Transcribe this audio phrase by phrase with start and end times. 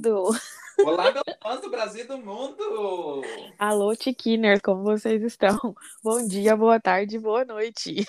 [0.00, 0.30] Do...
[0.84, 3.22] Olá, meus fãs do Brasil e do mundo!
[3.58, 5.74] Alô, Tiquiners, como vocês estão?
[6.04, 8.04] Bom dia, boa tarde, boa noite.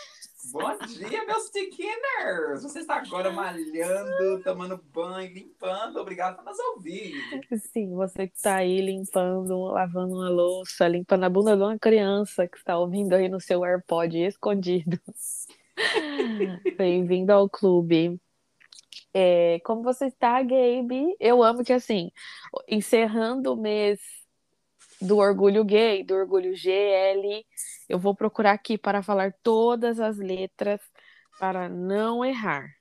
[0.52, 2.64] Bom dia, meus Tiquiners!
[2.64, 5.98] Você está agora malhando, tomando banho, limpando.
[5.98, 7.16] Obrigado por nos ouvir.
[7.72, 12.48] Sim, você que está aí limpando, lavando uma louça, limpando a bunda de uma criança
[12.48, 15.00] que está ouvindo aí no seu AirPod escondido.
[16.78, 18.20] Bem-vindo ao clube.
[19.20, 21.16] É, como você está, Gabe?
[21.20, 22.12] Eu amo que, assim,
[22.68, 24.00] encerrando o mês
[25.02, 27.44] do orgulho gay, do orgulho GL,
[27.90, 30.80] eu vou procurar aqui para falar todas as letras
[31.40, 32.72] para não errar.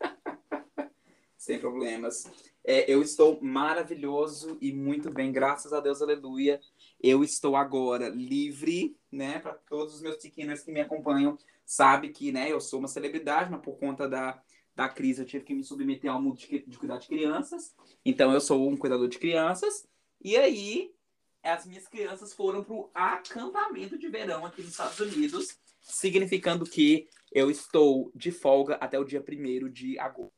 [1.38, 2.24] Sem problemas.
[2.64, 6.60] É, eu estou maravilhoso e muito bem, graças a Deus, aleluia.
[7.00, 9.38] Eu estou agora livre, né?
[9.38, 12.50] Para todos os meus tiquinhos que me acompanham, sabe que, né?
[12.50, 14.42] Eu sou uma celebridade, mas por conta da
[14.78, 17.74] da crise, eu tive que me submeter ao mundo de, de cuidar de crianças.
[18.04, 19.88] Então, eu sou um cuidador de crianças.
[20.22, 20.94] E aí,
[21.42, 27.08] as minhas crianças foram para o acampamento de verão aqui nos Estados Unidos, significando que
[27.32, 30.32] eu estou de folga até o dia 1 de agosto.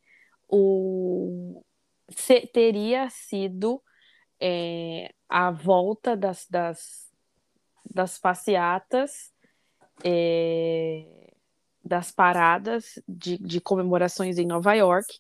[0.48, 1.62] o.
[2.10, 3.80] Se, teria sido
[4.40, 7.08] é, a volta das, das,
[7.88, 9.32] das passeatas.
[10.02, 11.29] É,
[11.84, 15.18] das paradas de, de comemorações em Nova York.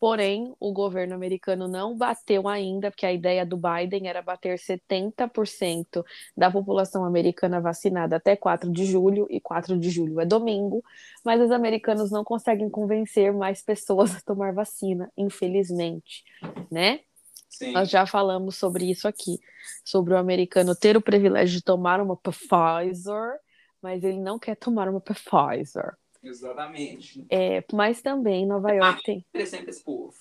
[0.00, 6.04] Porém, o governo americano não bateu ainda, porque a ideia do Biden era bater 70%
[6.36, 10.84] da população americana vacinada até 4 de julho, e 4 de julho é domingo,
[11.24, 16.22] mas os americanos não conseguem convencer mais pessoas a tomar vacina, infelizmente,
[16.70, 17.00] né?
[17.48, 17.72] Sim.
[17.72, 19.40] Nós já falamos sobre isso aqui,
[19.84, 23.40] sobre o americano ter o privilégio de tomar uma Pfizer
[23.82, 25.96] mas ele não quer tomar uma Pfizer.
[26.22, 27.24] Exatamente.
[27.30, 29.24] É, mas também Nova York tem.
[29.28, 30.14] Interessante esse povo.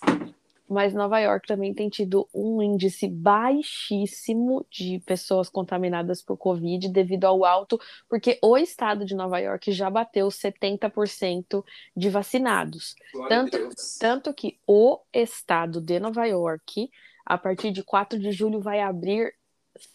[0.70, 7.24] Mas Nova York também tem tido um índice baixíssimo de pessoas contaminadas por Covid devido
[7.24, 7.80] ao alto,
[8.10, 11.64] porque o estado de Nova York já bateu 70%
[11.96, 12.96] de vacinados.
[13.30, 16.90] tanto, tanto que o estado de Nova York,
[17.26, 19.37] a partir de 4 de julho, vai abrir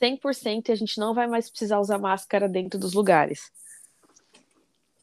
[0.00, 3.50] 100% e a gente não vai mais precisar usar máscara dentro dos lugares.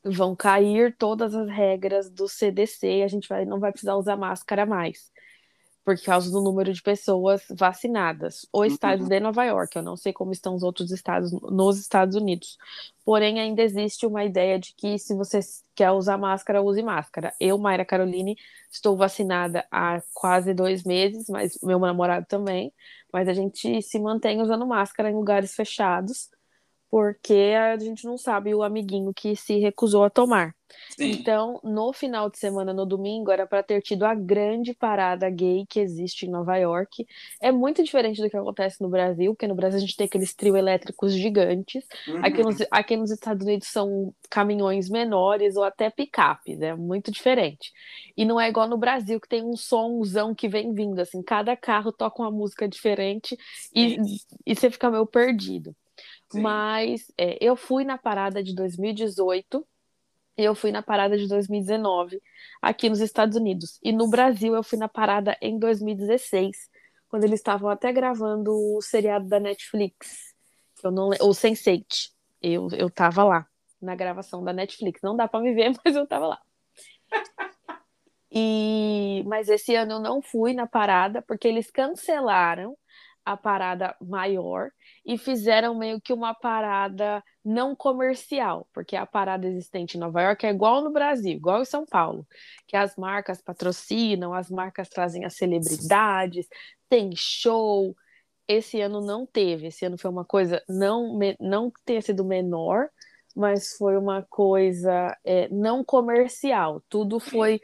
[0.04, 4.66] Vão cair todas as regras do CDC a gente vai, não vai precisar usar máscara
[4.66, 5.12] mais
[5.84, 8.48] por causa do número de pessoas vacinadas.
[8.54, 9.08] O estado uhum.
[9.08, 12.58] de Nova York, eu não sei como estão os outros estados nos Estados Unidos.
[13.04, 15.40] Porém, ainda existe uma ideia de que se você
[15.74, 17.34] quer usar máscara, use máscara.
[17.40, 18.38] Eu, Mayra Caroline,
[18.70, 22.72] estou vacinada há quase dois meses, mas meu namorado também.
[23.12, 26.30] Mas a gente se mantém usando máscara em lugares fechados
[26.90, 30.56] porque a gente não sabe o amiguinho que se recusou a tomar.
[30.90, 31.12] Sim.
[31.12, 35.66] Então, no final de semana, no domingo, era para ter tido a grande parada gay
[35.68, 37.08] que existe em Nova York.
[37.42, 40.34] É muito diferente do que acontece no Brasil, porque no Brasil a gente tem aqueles
[40.34, 41.86] trio elétricos gigantes.
[42.08, 42.24] Uhum.
[42.24, 47.72] Aqui, nos, aqui nos Estados Unidos são caminhões menores ou até picapes, é muito diferente.
[48.16, 51.56] E não é igual no Brasil, que tem um somzão que vem vindo, assim, cada
[51.56, 53.38] carro toca uma música diferente
[53.74, 53.98] e,
[54.46, 55.76] e você fica meio perdido.
[56.34, 59.66] Mas é, eu fui na parada de 2018
[60.38, 62.22] e eu fui na parada de 2019
[62.62, 63.80] aqui nos Estados Unidos.
[63.84, 66.70] E no Brasil eu fui na parada em 2016,
[67.10, 70.34] quando eles estavam até gravando o seriado da Netflix,
[70.84, 72.12] eu não, o Sense8.
[72.42, 73.48] Eu eu tava lá
[73.82, 75.02] na gravação da Netflix.
[75.02, 76.42] Não dá para me ver, mas eu tava lá.
[78.32, 82.78] E mas esse ano eu não fui na parada porque eles cancelaram
[83.32, 84.72] a parada maior
[85.06, 90.48] e fizeram meio que uma parada não comercial, porque a parada existente em Nova York
[90.48, 92.26] é igual no Brasil, igual em São Paulo,
[92.68, 96.48] que as marcas patrocinam, as marcas trazem as celebridades,
[96.90, 97.96] tem show.
[98.48, 102.90] Esse ano não teve, esse ano foi uma coisa não não tenha sido menor,
[103.36, 106.82] mas foi uma coisa é, não comercial.
[106.90, 107.62] Tudo foi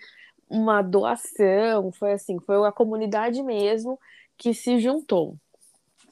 [0.48, 4.00] uma doação, foi assim, foi a comunidade mesmo
[4.38, 5.38] que se juntou.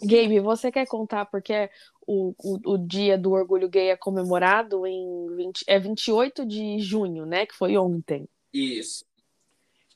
[0.01, 1.69] Gabe, você quer contar porque
[2.06, 7.25] o, o, o dia do orgulho gay é comemorado em 20, é 28 de junho,
[7.25, 7.45] né?
[7.45, 8.28] Que foi ontem.
[8.54, 9.06] Isso.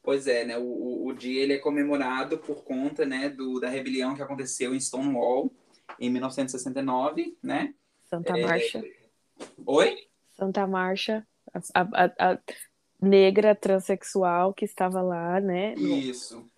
[0.02, 0.58] Pois é, né?
[0.58, 4.80] O, o dia ele é comemorado por conta né, do, da rebelião que aconteceu em
[4.80, 5.52] Stonewall
[6.00, 7.74] em 1969, né?
[8.06, 8.42] Santa é...
[8.42, 8.84] Marcha.
[9.66, 10.08] Oi?
[10.32, 11.28] Santa Marcha,
[11.74, 12.40] a, a, a,
[13.02, 15.74] negra transexual que estava lá, né?
[15.74, 16.50] Isso.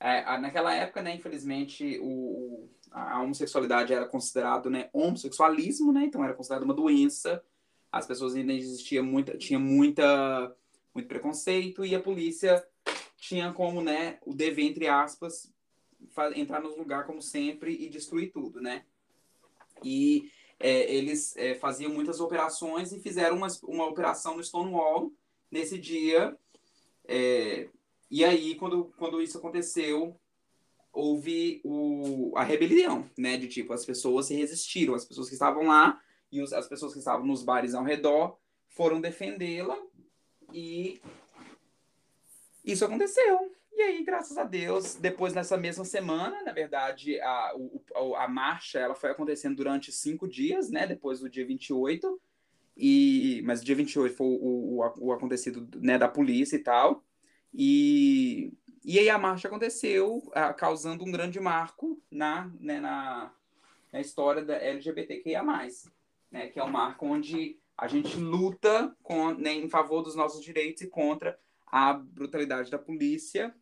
[0.00, 6.04] É, naquela época, né, infelizmente, o, a homossexualidade era considerado né, homossexualismo, né?
[6.04, 7.42] Então era considerado uma doença.
[7.90, 10.54] As pessoas ainda existia muita, tinha muita,
[10.94, 12.64] muito preconceito e a polícia
[13.16, 15.52] tinha como, né, o dever entre aspas
[16.36, 18.84] entrar no lugar como sempre e destruir tudo, né?
[19.82, 25.12] E é, eles é, faziam muitas operações e fizeram uma, uma operação no Stonewall
[25.50, 26.36] nesse dia.
[27.06, 27.68] É,
[28.10, 30.18] e aí, quando, quando isso aconteceu,
[30.98, 33.36] houve o, a rebelião, né?
[33.36, 36.00] De tipo, as pessoas se resistiram, as pessoas que estavam lá
[36.30, 38.36] e os, as pessoas que estavam nos bares ao redor
[38.66, 39.78] foram defendê-la
[40.52, 41.00] e
[42.64, 43.54] isso aconteceu.
[43.72, 47.52] E aí, graças a Deus, depois nessa mesma semana, na verdade, a,
[48.16, 50.84] a marcha ela foi acontecendo durante cinco dias, né?
[50.84, 52.20] Depois do dia 28.
[52.76, 57.04] E, mas dia 28 foi o, o, o acontecido né, da polícia e tal.
[57.54, 58.52] E
[58.90, 63.30] e aí a marcha aconteceu, uh, causando um grande marco na, né, na,
[63.92, 65.44] na história da LGBTQIA+,
[66.30, 70.42] né, que é um marco onde a gente luta com, né, em favor dos nossos
[70.42, 73.54] direitos e contra a brutalidade da polícia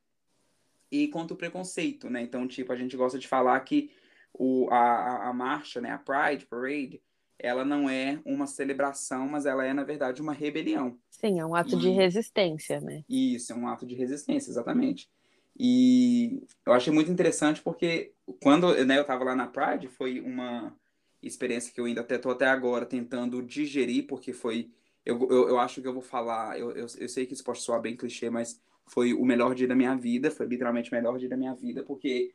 [0.93, 2.23] e contra o preconceito, né?
[2.23, 3.91] Então, tipo, a gente gosta de falar que
[4.33, 7.03] o, a, a marcha, né, a Pride Parade,
[7.37, 10.97] ela não é uma celebração, mas ela é, na verdade, uma rebelião.
[11.11, 11.81] Sim, é um ato e...
[11.81, 13.05] de resistência, né?
[13.09, 15.11] Isso, é um ato de resistência, exatamente.
[15.59, 18.13] E eu achei muito interessante porque
[18.43, 20.77] quando né, eu estava lá na Pride, foi uma
[21.23, 24.71] experiência que eu ainda até estou até agora tentando digerir, porque foi.
[25.05, 26.59] Eu, eu, eu acho que eu vou falar.
[26.59, 29.67] Eu, eu, eu sei que isso pode soar bem clichê, mas foi o melhor dia
[29.67, 32.35] da minha vida, foi literalmente o melhor dia da minha vida, porque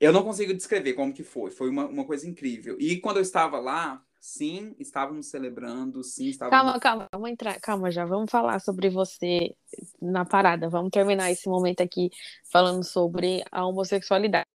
[0.00, 2.76] eu não consigo descrever como que foi, foi uma, uma coisa incrível.
[2.78, 6.58] E quando eu estava lá, sim, estávamos celebrando, sim, estávamos...
[6.58, 9.54] Calma, calma, vamos entrar, calma já, vamos falar sobre você
[10.02, 12.10] na parada, vamos terminar esse momento aqui
[12.50, 14.46] falando sobre a homossexualidade.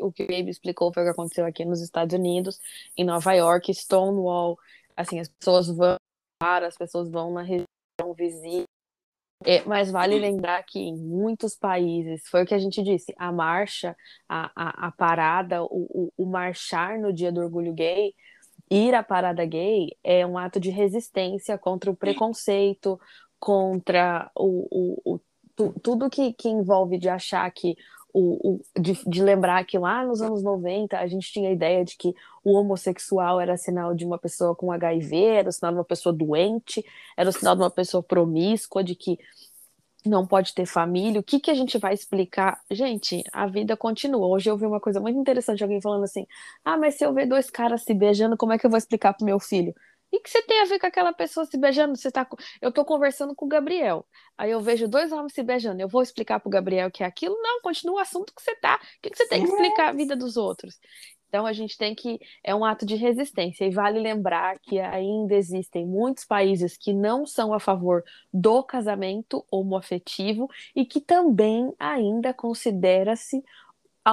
[0.00, 2.60] O que o Gabe explicou foi o que aconteceu aqui nos Estados Unidos,
[2.94, 4.58] em Nova York, Stonewall,
[4.94, 5.96] assim, as pessoas vão,
[6.42, 7.66] as pessoas vão na região
[8.14, 8.64] vizinha,
[9.46, 13.32] é, mas vale lembrar que em muitos países, foi o que a gente disse, a
[13.32, 13.96] marcha,
[14.28, 18.12] a, a, a parada, o, o, o, marchar no dia do orgulho gay
[18.70, 23.00] ir à parada gay é um ato de resistência contra o preconceito,
[23.38, 25.20] contra o, o, o
[25.54, 27.76] tu, tudo que, que envolve de achar que
[28.12, 31.84] o, o, de, de, lembrar que lá nos anos 90 a gente tinha a ideia
[31.84, 35.84] de que o homossexual era sinal de uma pessoa com HIV, era sinal de uma
[35.84, 36.84] pessoa doente,
[37.16, 39.18] era sinal de uma pessoa promíscua, de que
[40.08, 42.60] não pode ter família, o que, que a gente vai explicar?
[42.70, 44.26] Gente, a vida continua.
[44.26, 46.26] Hoje eu vi uma coisa muito interessante, alguém falando assim:
[46.64, 49.14] ah, mas se eu ver dois caras se beijando, como é que eu vou explicar
[49.14, 49.74] pro meu filho?
[50.10, 51.96] E que você tem a ver com aquela pessoa se beijando?
[51.96, 52.26] Você tá...
[52.62, 54.06] Eu tô conversando com o Gabriel.
[54.38, 55.82] Aí eu vejo dois homens se beijando.
[55.82, 57.36] Eu vou explicar pro Gabriel que é aquilo?
[57.42, 58.76] Não, continua o assunto que você tá.
[58.76, 60.78] O que, que você tem que explicar a vida dos outros?
[61.28, 65.34] Então a gente tem que é um ato de resistência e vale lembrar que ainda
[65.34, 72.32] existem muitos países que não são a favor do casamento homoafetivo e que também ainda
[72.32, 73.42] considera-se
[74.04, 74.12] a,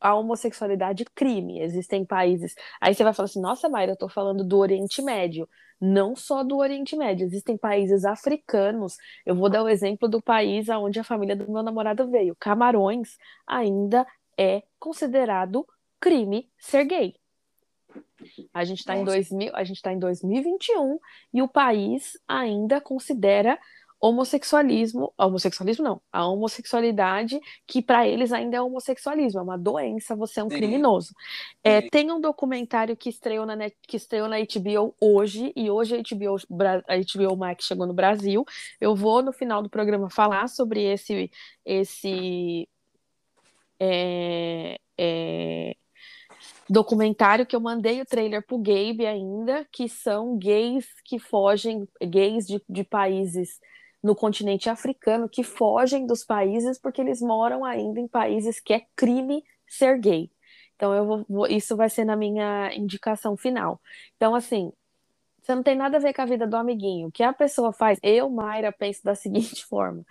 [0.00, 1.60] a, homossexualidade crime.
[1.60, 2.54] Existem países.
[2.80, 5.48] Aí você vai falar assim: nossa, Mayra, eu estou falando do Oriente Médio.
[5.80, 8.96] Não só do Oriente Médio, existem países africanos.
[9.26, 12.36] Eu vou dar o exemplo do país onde a família do meu namorado veio.
[12.38, 14.06] Camarões ainda
[14.38, 15.66] é considerado
[16.04, 17.14] crime ser gay.
[18.52, 20.98] A gente está em 2000, a gente tá em 2021
[21.32, 23.58] e o país ainda considera
[23.98, 30.40] homossexualismo, homossexualismo não, a homossexualidade que para eles ainda é homossexualismo, é uma doença, você
[30.40, 30.56] é um Sim.
[30.56, 31.14] criminoso.
[31.62, 35.96] É, tem um documentário que estreou na Net, que estreou na HBO hoje e hoje
[35.96, 36.36] a HBO,
[36.86, 38.44] a HBO Max chegou no Brasil.
[38.78, 41.30] Eu vou no final do programa falar sobre esse
[41.64, 42.68] esse
[43.80, 45.76] é, é,
[46.68, 52.46] documentário que eu mandei o trailer pro Gabe ainda, que são gays que fogem, gays
[52.46, 53.60] de, de países
[54.02, 58.82] no continente africano que fogem dos países porque eles moram ainda em países que é
[58.94, 60.30] crime ser gay.
[60.76, 63.80] Então eu vou, vou, isso vai ser na minha indicação final.
[64.16, 64.72] Então assim,
[65.42, 67.08] você não tem nada a ver com a vida do amiguinho.
[67.08, 70.04] O que a pessoa faz, eu, Mayra, penso da seguinte forma: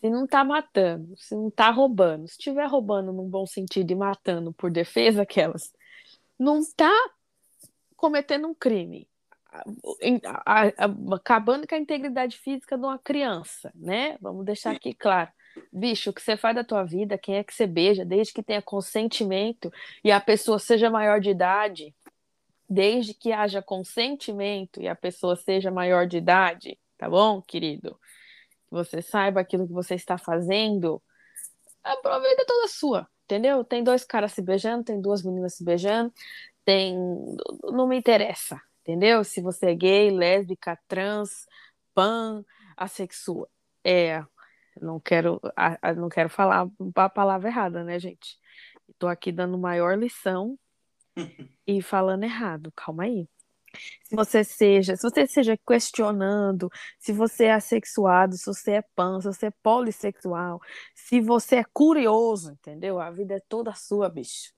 [0.00, 3.96] se não tá matando, se não tá roubando, se estiver roubando num bom sentido e
[3.96, 5.72] matando por defesa aquelas,
[6.38, 6.92] não tá
[7.96, 9.08] cometendo um crime
[11.14, 14.16] acabando com a integridade física de uma criança, né?
[14.20, 15.30] Vamos deixar aqui claro.
[15.72, 18.42] Bicho, o que você faz da tua vida, quem é que você beija, desde que
[18.42, 19.72] tenha consentimento
[20.04, 21.94] e a pessoa seja maior de idade,
[22.68, 27.98] desde que haja consentimento e a pessoa seja maior de idade, tá bom, querido?
[28.70, 31.02] Você saiba aquilo que você está fazendo,
[31.82, 33.64] a vida é toda sua, entendeu?
[33.64, 36.12] Tem dois caras se beijando, tem duas meninas se beijando,
[36.64, 36.96] tem.
[37.64, 39.24] Não me interessa, entendeu?
[39.24, 41.46] Se você é gay, lésbica, trans,
[41.94, 42.44] pan,
[42.76, 43.48] assexual.
[43.84, 44.22] É,
[44.80, 45.40] não quero,
[45.96, 48.38] não quero falar a palavra errada, né, gente?
[48.88, 50.58] Estou aqui dando maior lição
[51.66, 52.72] e falando errado.
[52.76, 53.28] Calma aí.
[54.04, 59.20] Se você seja, se você seja questionando se você é assexuado, se você é pan,
[59.20, 60.60] se você é polissexual,
[60.94, 63.00] se você é curioso, entendeu?
[63.00, 64.52] A vida é toda sua, bicho.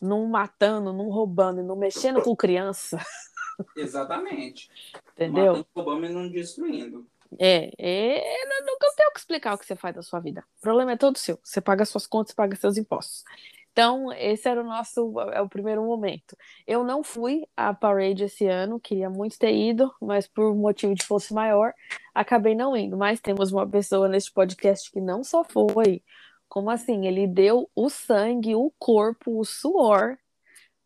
[0.00, 2.98] Não matando, não roubando, não mexendo com criança.
[3.76, 4.68] Exatamente.
[5.12, 5.52] Entendeu?
[5.52, 7.06] Matando, roubando e não destruindo.
[7.38, 10.44] É, é, não, não tenho que explicar o que você faz da sua vida.
[10.58, 11.38] O problema é todo seu.
[11.42, 13.24] Você paga suas contas, paga seus impostos.
[13.72, 16.36] Então, esse era o nosso, é o primeiro momento.
[16.66, 21.04] Eu não fui à parade esse ano, queria muito ter ido, mas por motivo de
[21.04, 21.72] força maior,
[22.14, 22.96] acabei não indo.
[22.98, 26.02] Mas temos uma pessoa neste podcast que não só foi,
[26.48, 30.18] como assim, ele deu o sangue, o corpo, o suor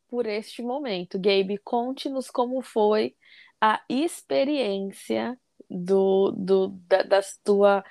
[0.09, 1.19] por este momento.
[1.19, 3.17] Gabe, conte-nos como foi
[3.61, 5.39] a experiência
[5.69, 7.85] do, do da, da tua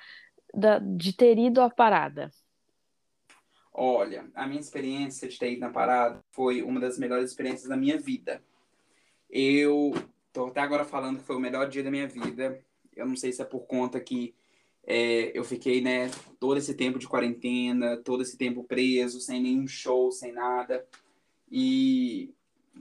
[0.54, 2.30] da, de ter ido à parada.
[3.78, 7.76] Olha, a minha experiência de ter ido na parada foi uma das melhores experiências da
[7.76, 8.42] minha vida.
[9.28, 9.92] Eu
[10.32, 12.58] tô até agora falando que foi o melhor dia da minha vida.
[12.96, 14.34] Eu não sei se é por conta que
[14.82, 19.66] é, eu fiquei, né, todo esse tempo de quarentena, todo esse tempo preso, sem nenhum
[19.66, 20.86] show, sem nada.
[21.52, 22.32] E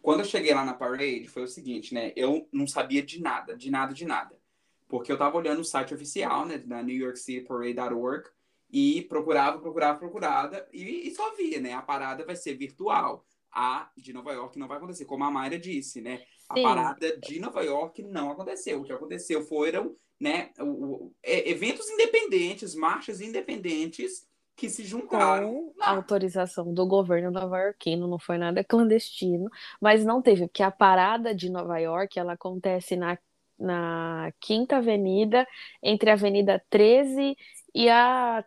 [0.01, 2.13] quando eu cheguei lá na parade, foi o seguinte, né?
[2.15, 4.39] Eu não sabia de nada, de nada, de nada.
[4.87, 8.29] Porque eu tava olhando o site oficial, né, da New York City Parade.org
[8.75, 11.71] e procurava, procurava, procurava e, e, só via, né?
[11.71, 13.25] A parada vai ser virtual.
[13.49, 16.21] A de Nova York não vai acontecer, como a Mayra disse, né?
[16.49, 16.63] A Sim.
[16.63, 18.81] parada de Nova York não aconteceu.
[18.81, 24.27] O que aconteceu foram, né, o, o, eventos independentes, marchas independentes
[24.57, 25.71] que se juntaram.
[25.73, 30.71] Com a autorização do governo nova-iorquino, não foi nada clandestino, mas não teve, porque a
[30.71, 33.17] parada de Nova York ela acontece na,
[33.57, 35.47] na Quinta Avenida,
[35.81, 37.37] entre a Avenida 13
[37.73, 38.43] e a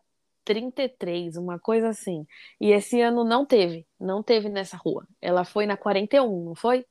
[0.49, 2.27] 33, uma coisa assim.
[2.59, 5.07] E esse ano não teve, não teve nessa rua.
[5.21, 6.87] Ela foi na 41, não foi?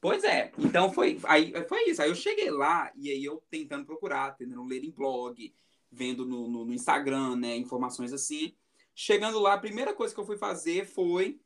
[0.00, 2.00] Pois é, então foi, aí, foi isso.
[2.00, 5.54] Aí eu cheguei lá e aí eu tentando procurar, tentando ler em blog,
[5.92, 8.54] vendo no, no, no, Instagram, né, informações assim.
[8.94, 11.38] Chegando lá, a primeira coisa que eu fui fazer foi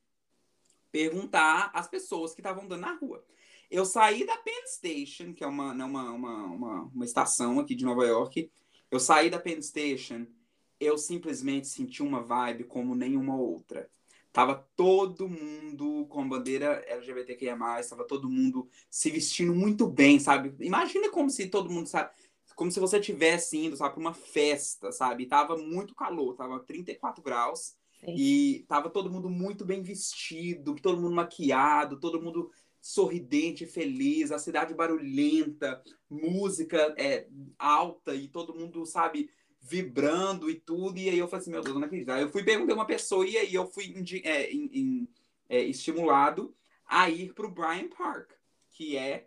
[0.93, 3.25] perguntar às pessoas que estavam andando na rua.
[3.69, 7.75] Eu saí da Penn Station, que é uma, né, uma, uma, uma, uma estação aqui
[7.75, 8.49] de Nova York.
[8.89, 10.29] Eu saí da Penn Station,
[10.81, 13.89] eu simplesmente senti uma vibe como nenhuma outra.
[14.33, 17.57] Tava todo mundo com a bandeira LGBTQIA+,
[17.89, 20.55] tava todo mundo se vestindo muito bem, sabe?
[20.65, 22.11] Imagina como se todo mundo, sabe?
[22.55, 25.27] como se você tivesse indo, sabe, para uma festa, sabe?
[25.27, 27.75] tava muito calor, tava 34 graus.
[28.01, 28.15] Sim.
[28.17, 32.51] E tava todo mundo muito bem vestido, todo mundo maquiado, todo mundo
[32.81, 37.27] sorridente, feliz, a cidade barulhenta, música é,
[37.59, 39.31] alta e todo mundo, sabe,
[39.65, 40.99] vibrando e tudo.
[40.99, 42.11] E aí eu falei assim, meu Deus, não acredito.
[42.11, 45.09] Aí eu fui perguntar uma pessoa e aí eu fui é, in, in,
[45.49, 46.55] é, estimulado
[46.87, 48.31] a ir para o Bryant Park,
[48.71, 49.27] que é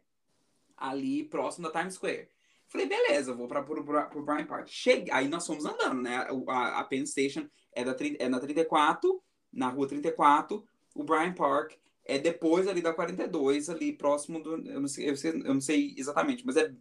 [0.78, 2.30] ali próximo da Times Square.
[2.68, 4.68] Falei, beleza, vou para o Bryant Park.
[4.68, 6.28] Cheguei, aí nós fomos andando, né?
[6.48, 10.64] A, a Penn Station é, da, é na 34, na rua 34.
[10.94, 11.74] O Bryant Park
[12.06, 14.58] é depois ali da 42, ali próximo do.
[14.70, 16.72] Eu não sei, eu, sei, eu não sei exatamente, mas é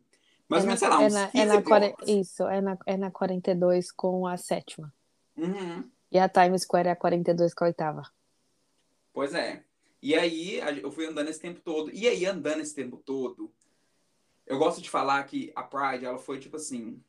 [0.49, 1.95] Mais ou menos, sei lá, é na, 15 é na.
[2.07, 4.93] Isso, é na, é na 42 com a sétima.
[5.37, 5.89] Uhum.
[6.11, 8.03] E a Times Square é a 42 com a oitava.
[9.13, 9.65] Pois é.
[10.03, 11.91] E aí eu fui andando esse tempo todo.
[11.93, 13.53] E aí, andando esse tempo todo,
[14.47, 17.03] eu gosto de falar que a Pride, ela foi tipo assim.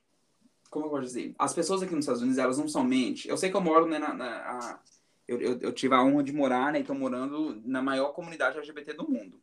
[0.69, 1.35] Como eu posso dizer?
[1.37, 3.29] As pessoas aqui nos Estados Unidos, elas não somente.
[3.29, 4.13] Eu sei que eu moro, né, na.
[4.13, 4.79] na- a-
[5.27, 8.57] eu, eu, eu tive a honra de morar, né, e tô morando na maior comunidade
[8.57, 9.41] LGBT do mundo.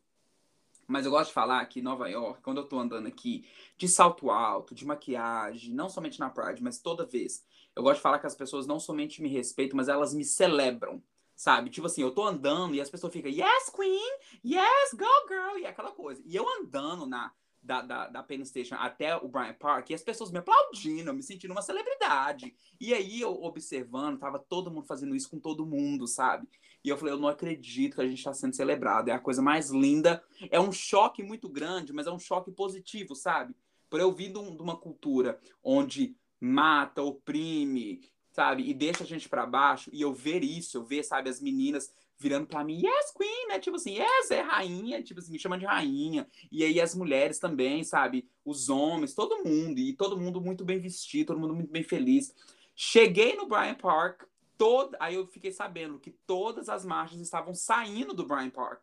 [0.86, 4.30] Mas eu gosto de falar que Nova York, quando eu tô andando aqui de salto
[4.30, 8.26] alto, de maquiagem, não somente na Pride, mas toda vez, eu gosto de falar que
[8.26, 11.02] as pessoas não somente me respeitam, mas elas me celebram.
[11.36, 11.68] Sabe?
[11.68, 15.66] Tipo assim, eu tô andando e as pessoas ficam, yes, queen, yes, go, girl, e
[15.66, 16.22] aquela coisa.
[16.24, 17.32] E eu andando na,
[17.64, 21.22] da, da, da Penn Station até o Bryant Park, e as pessoas me aplaudindo, me
[21.22, 22.54] sentindo uma celebridade.
[22.78, 26.46] E aí eu observando, tava todo mundo fazendo isso com todo mundo, sabe?
[26.84, 29.08] E eu falei, eu não acredito que a gente tá sendo celebrado.
[29.08, 30.22] É a coisa mais linda.
[30.50, 33.54] É um choque muito grande, mas é um choque positivo, sabe?
[33.88, 38.68] Por eu vir de um- de uma cultura onde mata, oprime, sabe?
[38.68, 39.88] E deixa a gente pra baixo.
[39.92, 43.58] E eu ver isso, eu ver, sabe, as meninas virando pra mim, yes, queen, né?
[43.58, 46.26] Tipo assim, yes, é rainha, tipo assim, me chama de rainha.
[46.52, 48.28] E aí as mulheres também, sabe?
[48.44, 49.78] Os homens, todo mundo.
[49.78, 52.34] E todo mundo muito bem vestido, todo mundo muito bem feliz.
[52.74, 54.22] Cheguei no Bryant Park,
[54.56, 54.96] todo...
[55.00, 58.82] aí eu fiquei sabendo que todas as marchas estavam saindo do Bryant Park.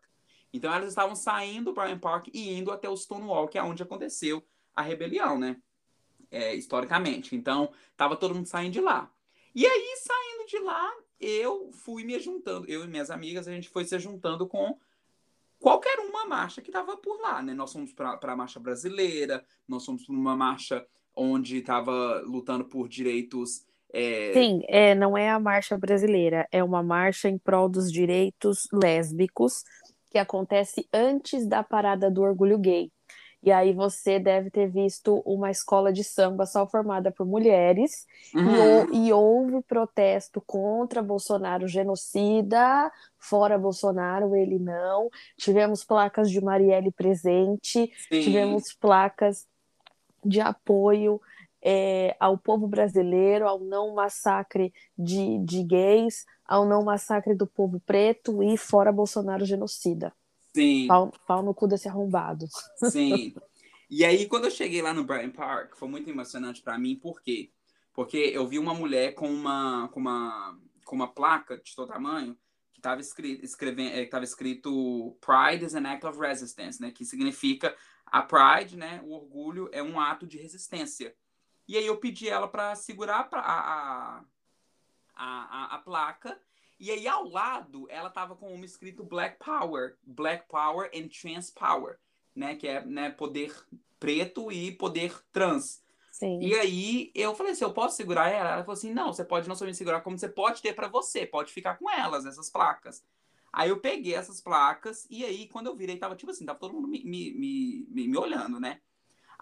[0.52, 3.82] Então elas estavam saindo do Bryant Park e indo até o Stonewall, que é onde
[3.82, 5.60] aconteceu a rebelião, né?
[6.30, 7.36] É, historicamente.
[7.36, 9.10] Então, tava todo mundo saindo de lá.
[9.54, 12.66] E aí, saindo de lá, eu fui me juntando.
[12.66, 14.78] Eu e minhas amigas, a gente foi se juntando com
[15.58, 17.54] qualquer uma marcha que tava por lá, né?
[17.54, 22.88] Nós fomos para a marcha brasileira, nós fomos para uma marcha onde tava lutando por
[22.88, 23.66] direitos.
[23.92, 28.66] É, Sim, é, não é a marcha brasileira, é uma marcha em prol dos direitos
[28.72, 29.62] lésbicos
[30.10, 32.90] que acontece antes da parada do orgulho gay.
[33.42, 38.36] E aí você deve ter visto uma escola de samba só formada por mulheres e,
[38.38, 45.10] uhum, hou- e houve protesto contra Bolsonaro genocida, fora Bolsonaro, ele não.
[45.36, 49.44] Tivemos placas de Marielle presente, sim, tivemos placas
[50.24, 51.20] de apoio
[51.62, 57.80] é, ao povo brasileiro, ao não massacre de, de gays, ao não massacre do povo
[57.80, 60.12] preto e fora Bolsonaro genocida.
[60.54, 60.86] sim.
[60.88, 62.46] Pau, pau no cu desse arrombado.
[62.90, 63.34] Sim.
[63.94, 67.20] E aí, quando eu cheguei lá no Bryant Park, foi muito emocionante pra mim, por
[67.20, 67.52] quê?
[67.92, 72.34] Porque eu vi uma mulher com uma, com uma, com uma placa de todo tamanho
[72.72, 76.90] que estava escrito, que tava escrito Pride is an act of resistance, né?
[76.90, 79.02] Que significa a Pride, né?
[79.04, 81.14] O orgulho é um ato de resistência.
[81.66, 84.24] E aí eu pedi ela para segurar a, a,
[85.14, 86.40] a, a, placa.
[86.78, 91.50] E aí ao lado ela tava com uma escrito Black Power, Black Power and Trans
[91.50, 91.98] Power,
[92.34, 92.56] né?
[92.56, 93.54] Que é né, poder
[93.98, 95.82] preto e poder trans.
[96.10, 96.40] Sim.
[96.40, 98.50] E aí eu falei assim, eu posso segurar ela?
[98.50, 101.24] Ela falou assim, não, você pode não somente segurar, como você pode ter para você,
[101.24, 103.02] pode ficar com elas, essas placas.
[103.52, 106.74] Aí eu peguei essas placas e aí quando eu virei tava tipo assim, tava todo
[106.74, 108.80] mundo me, me, me, me, me olhando, né?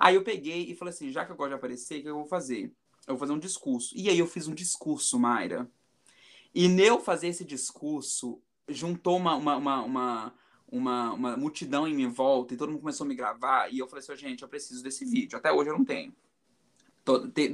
[0.00, 2.14] Aí eu peguei e falei assim, já que eu gosto de aparecer, o que eu
[2.14, 2.72] vou fazer?
[3.06, 3.94] Eu vou fazer um discurso.
[3.94, 5.70] E aí eu fiz um discurso, Mayra.
[6.54, 10.34] E neu fazer esse discurso, juntou uma, uma, uma, uma,
[10.66, 13.70] uma, uma multidão em minha volta e todo mundo começou a me gravar.
[13.72, 15.36] E eu falei assim, "Ô, gente, eu preciso desse vídeo.
[15.36, 16.14] Até hoje eu não tenho.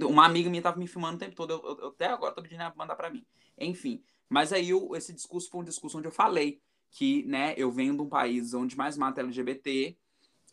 [0.09, 1.53] Uma amiga minha tava me filmando o tempo todo.
[1.53, 3.25] Eu, eu- eu até agora tô pedindo ela mandar pra mim.
[3.59, 4.03] Enfim.
[4.29, 7.95] Mas aí eu- esse discurso foi um discurso onde eu falei que, né, eu venho
[7.95, 9.97] de um país onde mais mata LGBT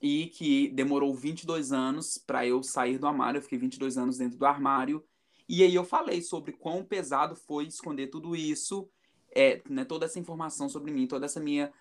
[0.04, 3.38] e que demorou 22 anos pra eu sair do armário.
[3.38, 5.02] Eu fiquei 22 anos dentro do armário.
[5.48, 8.89] E aí eu falei sobre quão pesado foi esconder tudo isso,
[9.34, 11.72] é, né, toda essa informação sobre mim, toda essa minha,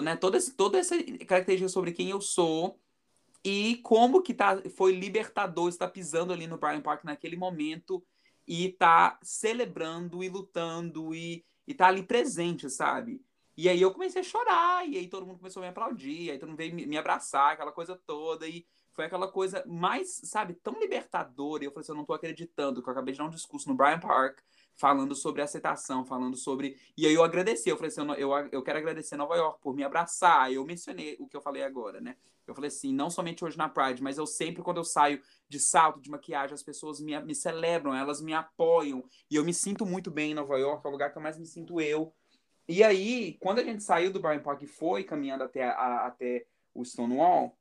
[0.00, 2.78] né, toda, toda essa característica sobre quem eu sou
[3.44, 8.00] e como que tá, foi libertador estar pisando ali no Bryant Park naquele momento
[8.46, 13.20] e tá celebrando e lutando e, e tá ali presente, sabe?
[13.62, 16.36] E aí eu comecei a chorar, e aí todo mundo começou a me aplaudir, aí
[16.36, 20.80] todo mundo veio me, abraçar, aquela coisa toda, e foi aquela coisa mais, sabe, tão
[20.80, 21.62] libertadora.
[21.62, 23.68] E eu falei assim, eu não tô acreditando, que eu acabei de dar um discurso
[23.68, 24.40] no Bryant Park,
[24.74, 26.76] falando sobre aceitação, falando sobre.
[26.96, 29.76] E aí eu agradeci, eu falei assim, eu, eu, eu quero agradecer Nova York por
[29.76, 30.40] me abraçar.
[30.40, 32.16] Aí eu mencionei o que eu falei agora, né?
[32.44, 35.60] Eu falei assim, não somente hoje na Pride, mas eu sempre, quando eu saio de
[35.60, 39.04] salto, de maquiagem, as pessoas me, me celebram, elas me apoiam.
[39.30, 41.38] E eu me sinto muito bem em Nova York, é o lugar que eu mais
[41.38, 42.12] me sinto eu.
[42.68, 46.46] E aí, quando a gente saiu do Bryant Park e foi caminhando até, a, até
[46.74, 47.56] o Stonewall,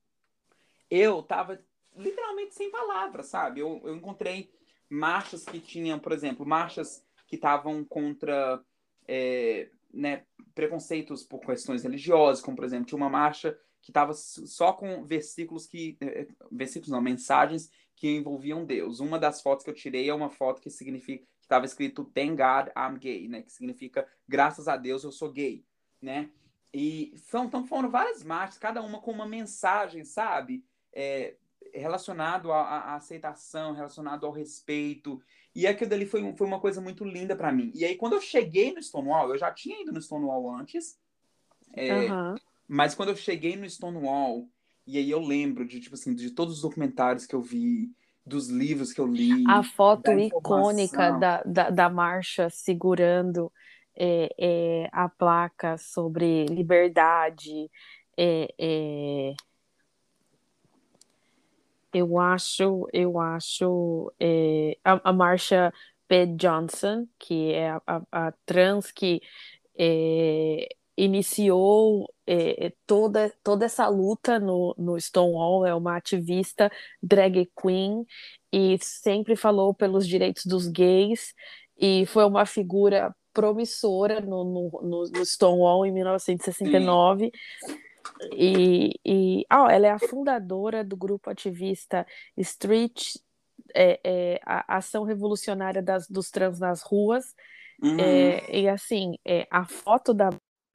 [0.90, 1.64] eu tava
[1.96, 3.60] literalmente sem palavras, sabe?
[3.60, 4.52] Eu, eu encontrei
[4.90, 8.62] marchas que tinham, por exemplo, marchas que estavam contra
[9.08, 14.74] é, né, preconceitos por questões religiosas, como por exemplo, tinha uma marcha que estava só
[14.74, 19.00] com versículos que eh, versículos não, mensagens que envolviam Deus.
[19.00, 22.72] Uma das fotos que eu tirei é uma foto que significa estava escrito Thank God
[22.78, 25.66] I'm gay, né, que significa graças a Deus eu sou gay,
[26.02, 26.30] né?
[26.74, 30.64] E são, então foram várias marchas, cada uma com uma mensagem, sabe?
[30.94, 31.36] É,
[31.74, 35.22] relacionado à, à, aceitação, relacionado ao respeito.
[35.54, 37.74] E aquilo dali foi, foi uma coisa muito linda para mim.
[37.76, 40.98] E aí, quando eu cheguei no Stonewall, eu já tinha ido no Stonewall antes,
[41.74, 42.36] é, uhum.
[42.70, 44.50] mas quando eu cheguei no Stonewall,
[44.88, 47.92] e aí eu lembro de, tipo assim, de todos os documentários que eu vi,
[48.26, 49.44] dos livros que eu li.
[49.48, 53.52] A foto icônica da, da, da, marcha segurando
[53.96, 57.70] é, é, a placa sobre liberdade.
[58.18, 59.34] É, é
[61.94, 65.74] eu acho, eu acho é, a, a Marsha
[66.08, 66.26] P.
[66.26, 69.22] Johnson, que é a, a, a trans que
[69.78, 78.06] é, iniciou é, toda, toda essa luta no, no Stonewall, é uma ativista drag queen
[78.51, 81.34] e sempre falou pelos direitos dos gays
[81.77, 87.32] e foi uma figura promissora no, no, no, Stonewall em 1969.
[87.65, 87.77] Sim.
[88.34, 92.06] E, e oh, ela é a fundadora do grupo ativista
[92.38, 93.15] Street
[93.73, 97.34] é, é, a Ação Revolucionária das, dos Trans nas Ruas.
[97.82, 97.99] Uhum.
[97.99, 100.30] É, e assim, é, a foto da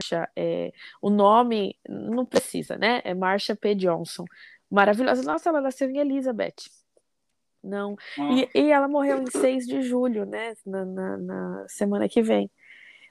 [0.06, 3.00] marcha, é, o nome não precisa, né?
[3.04, 3.74] É Marsha P.
[3.74, 4.24] Johnson.
[4.70, 5.22] Maravilhosa.
[5.22, 6.70] Nossa, ela nasceu em Elizabeth.
[7.62, 7.96] Não.
[8.16, 10.54] E, e, ela morreu em 6 de julho, né?
[10.64, 12.50] Na, na, na semana que vem.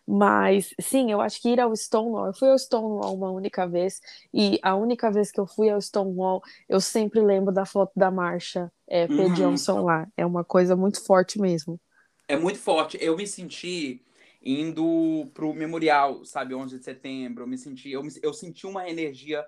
[0.07, 3.99] Mas, sim, eu acho que ir ao Stonewall, eu fui ao Stonewall uma única vez,
[4.31, 8.11] e a única vez que eu fui ao Stonewall, eu sempre lembro da foto da
[8.11, 9.13] marcha é, P.
[9.13, 9.33] Uhum.
[9.33, 10.07] Johnson lá.
[10.15, 11.79] É uma coisa muito forte mesmo.
[12.27, 12.97] É muito forte.
[13.01, 14.05] Eu me senti
[14.45, 17.43] indo pro memorial, sabe, 11 de setembro.
[17.43, 19.45] Eu me senti, eu, me, eu senti uma energia.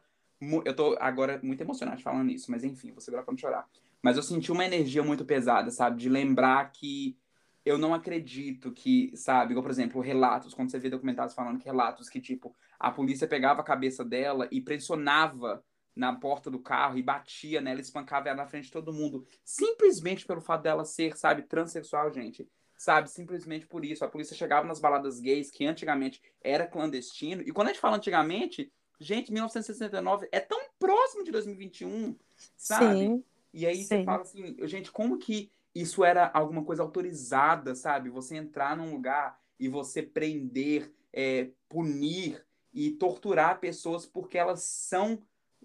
[0.65, 3.67] Eu tô agora muito emocionado falando isso, mas enfim, vou segurar pra não chorar.
[4.01, 7.17] Mas eu senti uma energia muito pesada, sabe, de lembrar que
[7.65, 11.65] eu não acredito que, sabe, igual, por exemplo, relatos, quando você vê documentários falando que
[11.65, 15.63] relatos que, tipo, a polícia pegava a cabeça dela e pressionava
[15.95, 20.25] na porta do carro e batia nela, espancava ela na frente de todo mundo, simplesmente
[20.25, 22.47] pelo fato dela ser, sabe, transexual, gente.
[22.77, 24.05] Sabe, simplesmente por isso.
[24.05, 27.97] A polícia chegava nas baladas gays, que antigamente era clandestino, e quando a gente fala
[27.97, 32.15] antigamente, gente, 1969 é tão próximo de 2021,
[32.55, 32.99] sabe?
[32.99, 33.23] Sim.
[33.53, 33.83] E aí Sim.
[33.83, 38.09] você fala assim, gente, como que isso era alguma coisa autorizada, sabe?
[38.09, 45.19] Você entrar num lugar e você prender, é, punir e torturar pessoas porque elas são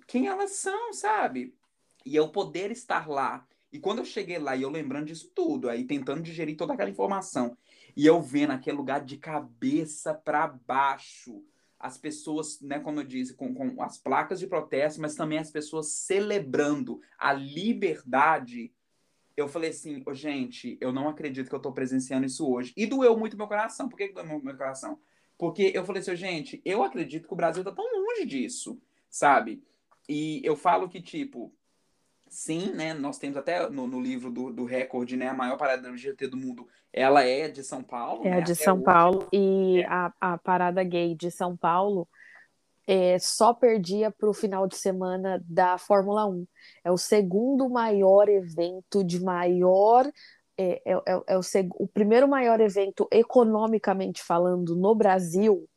[0.07, 1.55] quem elas são, sabe?
[2.05, 3.47] E eu poder estar lá.
[3.73, 6.91] E quando eu cheguei lá e eu lembrando disso tudo, aí tentando digerir toda aquela
[6.91, 7.57] informação,
[7.97, 11.43] e eu vendo aquele lugar de cabeça para baixo,
[11.79, 15.51] as pessoas, né, como eu disse, com, com as placas de protesto, mas também as
[15.51, 18.73] pessoas celebrando a liberdade
[19.37, 22.73] eu falei assim, oh, gente, eu não acredito que eu tô presenciando isso hoje.
[22.77, 23.89] E doeu muito meu coração.
[23.89, 24.99] Por que, doeu muito meu coração?
[25.39, 28.81] Porque eu falei assim, oh, gente, eu acredito que o Brasil tá tão longe disso,
[29.11, 29.63] sabe?
[30.09, 31.53] E eu falo que, tipo,
[32.33, 32.95] sim, né?
[32.95, 35.29] Nós temos até no, no livro do, do recorde, né?
[35.29, 38.27] A maior parada LGBT do mundo, ela é de São Paulo.
[38.27, 38.41] É né?
[38.41, 39.29] de São Paulo.
[39.31, 39.87] E é.
[39.87, 42.09] a, a parada gay de São Paulo
[42.87, 46.47] é, só perdia para o final de semana da Fórmula 1.
[46.85, 50.11] É o segundo maior evento de maior.
[50.57, 51.43] É, é, é, é o,
[51.77, 55.69] o, primeiro maior evento economicamente falando no Brasil.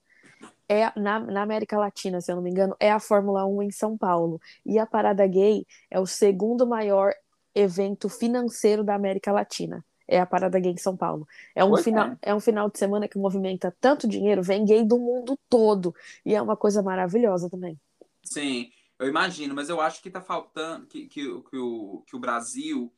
[0.67, 3.71] É na, na América Latina, se eu não me engano, é a Fórmula 1 em
[3.71, 4.41] São Paulo.
[4.65, 7.13] E a Parada Gay é o segundo maior
[7.53, 11.27] evento financeiro da América Latina é a Parada Gay em São Paulo.
[11.53, 12.17] É um, final, é.
[12.21, 15.93] é um final de semana que movimenta tanto dinheiro, vem gay do mundo todo.
[16.25, 17.79] E é uma coisa maravilhosa também.
[18.23, 22.19] Sim, eu imagino, mas eu acho que tá faltando que, que, que, o, que o
[22.19, 22.93] Brasil.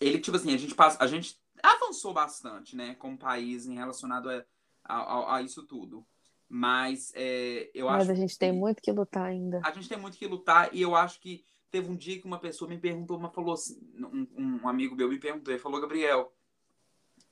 [0.00, 1.02] Ele, tipo assim, a gente passa.
[1.02, 4.44] A gente avançou bastante, né, como país em relacionado a,
[4.84, 6.06] a, a isso tudo.
[6.52, 8.08] Mas é, eu mas acho.
[8.08, 9.60] Mas a gente que, tem muito que lutar ainda.
[9.64, 12.38] A gente tem muito que lutar e eu acho que Teve um dia que uma
[12.38, 16.32] pessoa me perguntou, uma falou assim, um, um amigo meu me perguntou, ele falou, Gabriel,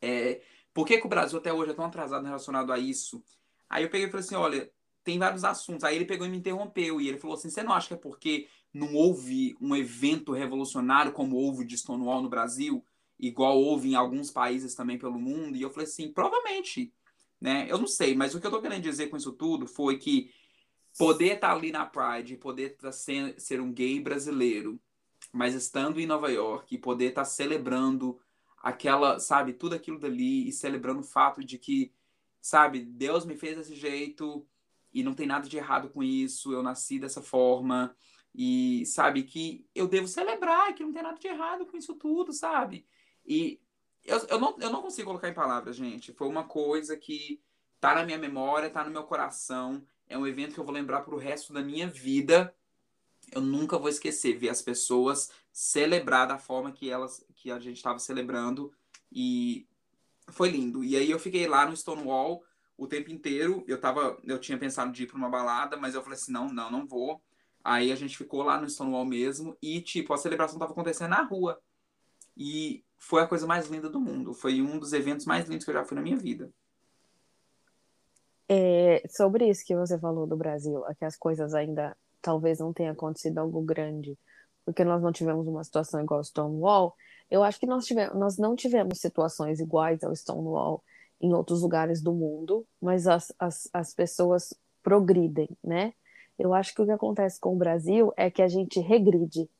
[0.00, 0.40] é,
[0.72, 3.22] por que, que o Brasil até hoje é tão atrasado relacionado a isso?
[3.68, 4.70] Aí eu peguei e falei assim, olha,
[5.02, 5.82] tem vários assuntos.
[5.82, 7.96] Aí ele pegou e me interrompeu e ele falou assim, você não acha que é
[7.96, 12.84] porque não houve um evento revolucionário como houve de Stonewall no Brasil,
[13.18, 15.56] igual houve em alguns países também pelo mundo?
[15.56, 16.92] E eu falei assim, provavelmente,
[17.40, 17.66] né?
[17.68, 20.30] Eu não sei, mas o que eu tô querendo dizer com isso tudo foi que
[20.98, 24.80] poder estar tá ali na Pride, poder tá ser, ser um gay brasileiro,
[25.32, 28.18] mas estando em Nova York poder estar tá celebrando
[28.62, 31.92] aquela, sabe, tudo aquilo dali e celebrando o fato de que
[32.40, 34.46] sabe, Deus me fez desse jeito
[34.92, 37.94] e não tem nada de errado com isso, eu nasci dessa forma
[38.34, 42.32] e sabe que eu devo celebrar, que não tem nada de errado com isso tudo,
[42.32, 42.86] sabe?
[43.26, 43.60] E
[44.08, 46.12] eu, eu, não, eu não consigo colocar em palavras, gente.
[46.12, 47.40] Foi uma coisa que
[47.78, 49.84] tá na minha memória, tá no meu coração.
[50.08, 52.54] É um evento que eu vou lembrar pro resto da minha vida.
[53.30, 57.76] Eu nunca vou esquecer ver as pessoas celebrar da forma que elas que a gente
[57.76, 58.72] estava celebrando
[59.12, 59.66] e
[60.28, 60.82] foi lindo.
[60.82, 62.42] E aí eu fiquei lá no Stonewall
[62.76, 63.62] o tempo inteiro.
[63.66, 66.48] Eu tava, eu tinha pensado de ir para uma balada, mas eu falei assim, não,
[66.48, 67.22] não, não vou.
[67.62, 71.22] Aí a gente ficou lá no Stonewall mesmo e tipo, a celebração tava acontecendo na
[71.22, 71.60] rua.
[72.36, 74.34] E foi a coisa mais linda do mundo.
[74.34, 76.50] Foi um dos eventos mais lindos que eu já fui na minha vida.
[78.48, 82.72] É, sobre isso que você falou do Brasil, é que as coisas ainda talvez não
[82.72, 84.18] tenha acontecido algo grande,
[84.64, 86.94] porque nós não tivemos uma situação igual ao Stonewall.
[87.30, 90.82] Eu acho que nós, tivemos, nós não tivemos situações iguais ao Stonewall
[91.20, 95.92] em outros lugares do mundo, mas as, as, as pessoas progridem, né?
[96.38, 99.50] Eu acho que o que acontece com o Brasil é que a gente regride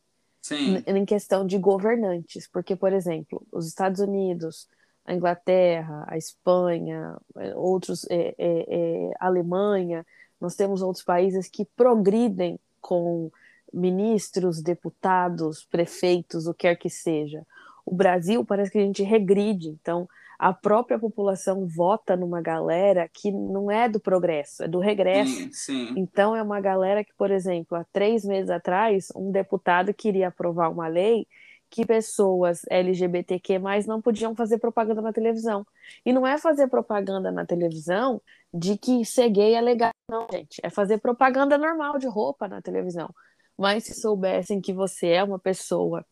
[0.49, 0.83] Sim.
[0.87, 4.67] em questão de governantes, porque, por exemplo, os Estados Unidos,
[5.05, 10.07] a Inglaterra, a Espanha, é, outros, é, é, é, Alemanha,
[10.41, 13.31] nós temos outros países que progridem com
[13.73, 17.47] ministros, deputados, prefeitos, o que quer que seja.
[17.85, 23.33] O Brasil parece que a gente regride, então a própria população vota numa galera que
[23.33, 25.33] não é do progresso, é do regresso.
[25.33, 25.95] Sim, sim.
[25.97, 30.71] Então é uma galera que, por exemplo, há três meses atrás, um deputado queria aprovar
[30.71, 31.27] uma lei
[31.71, 35.67] que pessoas LGBTQ não podiam fazer propaganda na televisão.
[36.07, 38.23] E não é fazer propaganda na televisão
[38.55, 40.61] de que ser gay é legal, não, gente.
[40.63, 43.11] É fazer propaganda normal de roupa na televisão.
[43.57, 46.07] Mas se soubessem que você é uma pessoa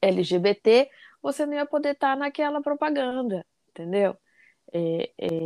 [0.00, 0.88] LGBT,
[1.26, 4.16] você não ia poder estar naquela propaganda, entendeu?
[4.72, 5.42] É, é,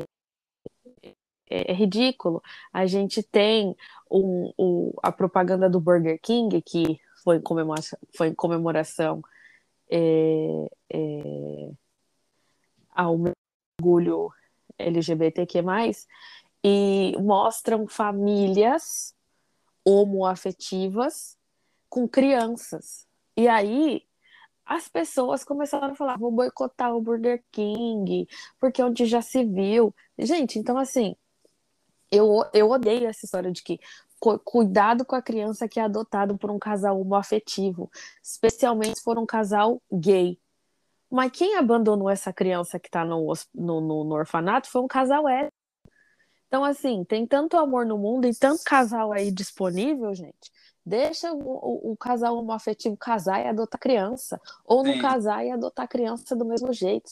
[1.49, 2.43] é, é ridículo.
[2.71, 3.75] A gente tem
[4.11, 9.23] um, um, a propaganda do Burger King, que foi em comemoração, foi em comemoração
[9.91, 11.71] é, é,
[12.91, 13.17] ao
[13.81, 14.31] orgulho
[14.79, 15.63] LGBTQ+,
[16.63, 19.15] e mostram famílias
[19.83, 21.39] homoafetivas
[21.89, 23.07] com crianças.
[23.35, 24.07] E aí
[24.71, 28.29] as pessoas começaram a falar: vou boicotar o Burger King,
[28.61, 29.93] porque onde já se viu.
[30.17, 31.17] Gente, então assim,
[32.11, 33.81] eu, eu odeio essa história de que
[34.45, 37.91] cuidado com a criança que é adotado por um casal homoafetivo,
[38.23, 40.39] especialmente se for um casal gay.
[41.11, 45.53] Mas quem abandonou essa criança que está no, no, no orfanato foi um casal hétero.
[46.47, 50.51] Então, assim, tem tanto amor no mundo e tanto casal aí disponível, gente,
[50.85, 54.41] Deixa o, o, o casal homoafetivo casar e adotar criança.
[54.65, 57.11] Ou não casar e adotar criança do mesmo jeito.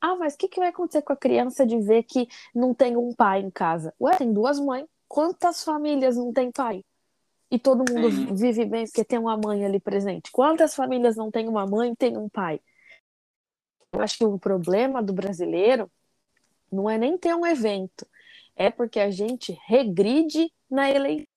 [0.00, 2.96] Ah, mas o que, que vai acontecer com a criança de ver que não tem
[2.96, 3.94] um pai em casa?
[4.00, 4.86] Ué, tem duas mães.
[5.08, 6.84] Quantas famílias não tem pai?
[7.50, 8.34] E todo mundo Sim.
[8.34, 10.32] vive bem porque tem uma mãe ali presente.
[10.32, 12.60] Quantas famílias não tem uma mãe e tem um pai?
[13.92, 15.90] Eu acho que o problema do brasileiro
[16.70, 18.06] não é nem ter um evento,
[18.56, 21.31] é porque a gente regride na eleição.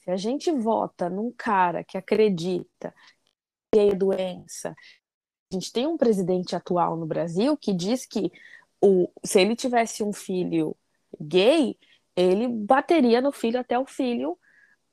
[0.00, 2.94] Se a gente vota num cara que acredita
[3.72, 4.74] que é doença,
[5.50, 8.32] a gente tem um presidente atual no Brasil que diz que
[8.80, 10.76] o, se ele tivesse um filho
[11.20, 11.76] gay,
[12.16, 14.38] ele bateria no filho até o filho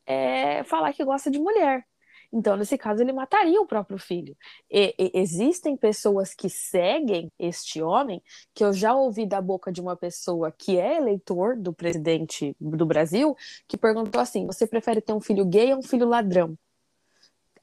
[0.06, 1.86] é, falar que gosta de mulher.
[2.32, 4.36] Então, nesse caso, ele mataria o próprio filho.
[4.70, 8.22] E, e, existem pessoas que seguem este homem,
[8.54, 12.86] que eu já ouvi da boca de uma pessoa que é eleitor do presidente do
[12.86, 13.36] Brasil,
[13.68, 16.58] que perguntou assim: você prefere ter um filho gay ou um filho ladrão?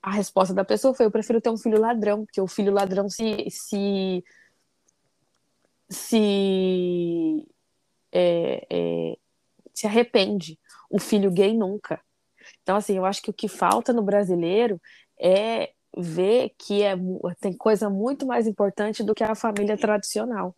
[0.03, 3.09] A resposta da pessoa foi: eu prefiro ter um filho ladrão, porque o filho ladrão
[3.09, 3.47] se.
[3.51, 4.25] se
[5.89, 7.47] se,
[8.13, 9.19] é, é,
[9.73, 10.59] se arrepende.
[10.91, 12.01] O filho gay nunca.
[12.63, 14.81] Então, assim, eu acho que o que falta no brasileiro
[15.21, 16.95] é ver que é,
[17.41, 20.57] tem coisa muito mais importante do que a família tradicional.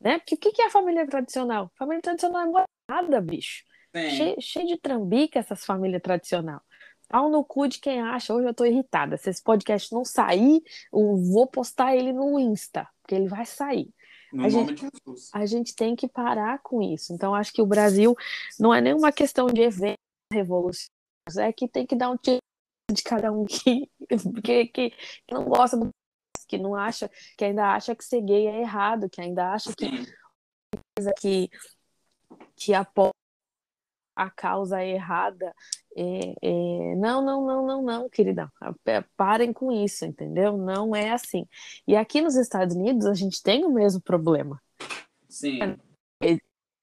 [0.00, 0.18] Né?
[0.18, 1.72] Porque o que é a família tradicional?
[1.78, 3.64] Família tradicional é morada, bicho.
[3.94, 6.60] Cheio, cheio de trambica essas famílias tradicional.
[7.08, 8.34] Pau no cu de quem acha.
[8.34, 9.16] Hoje eu tô irritada.
[9.16, 13.88] Se esse podcast não sair, eu vou postar ele no Insta, porque ele vai sair.
[14.32, 14.86] No a, gente,
[15.32, 17.12] a gente tem que parar com isso.
[17.12, 18.16] Então, acho que o Brasil
[18.58, 19.98] não é nenhuma questão de evento
[20.32, 21.03] revolucionário
[21.38, 22.38] é que tem que dar um tiro
[22.92, 23.90] de cada um que,
[24.42, 24.92] que, que,
[25.30, 25.88] não gosta do
[26.46, 29.86] que não acha, que ainda acha que ser gay é errado, que ainda acha que
[31.20, 31.50] que,
[32.54, 33.10] que apoia
[34.14, 35.54] a causa errada.
[35.96, 38.52] É, é, não, não, não, não, não, querida.
[39.16, 40.56] Parem com isso, entendeu?
[40.56, 41.46] Não é assim.
[41.86, 44.60] E aqui nos Estados Unidos a gente tem o mesmo problema.
[45.28, 45.58] Sim.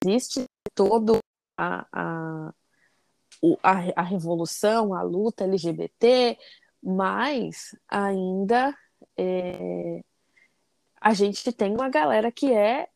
[0.03, 0.43] Existe
[0.75, 1.19] todo
[1.57, 2.53] a, a,
[3.63, 6.37] a, a revolução, a luta LGBT,
[6.81, 8.75] mas ainda
[9.17, 10.01] é,
[10.99, 12.87] a gente tem uma galera que é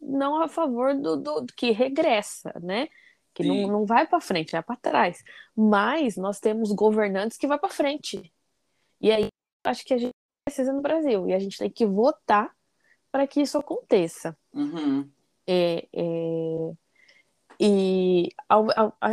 [0.00, 2.88] não a favor do, do que regressa, né?
[3.34, 5.24] Que não, não vai para frente, vai para trás.
[5.56, 8.32] Mas nós temos governantes que vai para frente.
[9.00, 9.26] E aí
[9.64, 10.12] acho que a gente
[10.44, 12.54] precisa no Brasil e a gente tem que votar
[13.10, 14.36] para que isso aconteça.
[14.52, 15.10] Uhum.
[15.46, 16.72] É, é...
[17.66, 18.28] E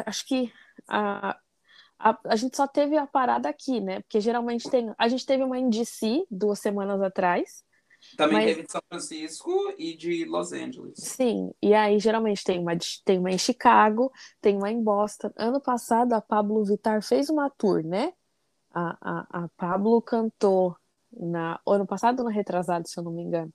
[0.06, 0.52] acho que
[0.86, 1.40] a,
[1.98, 4.02] a, a gente só teve a parada aqui, né?
[4.02, 4.94] Porque geralmente tem.
[4.98, 7.64] A gente teve uma em DC duas semanas atrás.
[8.18, 8.46] Também mas...
[8.46, 10.96] teve de São Francisco e de Los Angeles.
[10.98, 12.74] Sim, e aí geralmente tem uma,
[13.06, 14.12] tem uma em Chicago,
[14.42, 15.32] tem uma em Boston.
[15.38, 18.12] Ano passado a Pablo Vittar fez uma tour, né?
[18.74, 20.76] A, a, a Pablo cantou
[21.12, 23.54] na ano passado ano retrasado, se eu não me engano.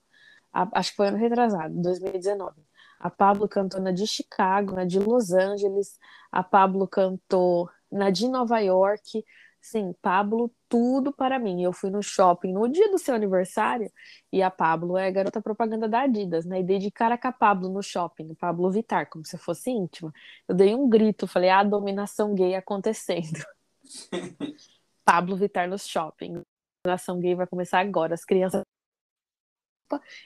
[0.53, 2.55] A, acho que foi ano retrasado, 2019.
[2.99, 5.99] A Pablo cantou na de Chicago, na de Los Angeles.
[6.31, 9.25] A Pablo cantou na de Nova York.
[9.61, 11.63] Sim, Pablo, tudo para mim.
[11.63, 13.91] Eu fui no shopping no dia do seu aniversário
[14.33, 16.61] e a Pablo é a garota propaganda da Adidas, né?
[16.61, 20.13] E dei de cara com a Pablo no shopping, Pablo Vitar, como se fosse íntima.
[20.49, 23.45] Eu dei um grito, falei, ah, a dominação gay acontecendo.
[25.05, 26.37] Pablo Vitar no shopping.
[26.37, 26.43] A
[26.85, 28.15] dominação gay vai começar agora.
[28.15, 28.63] As crianças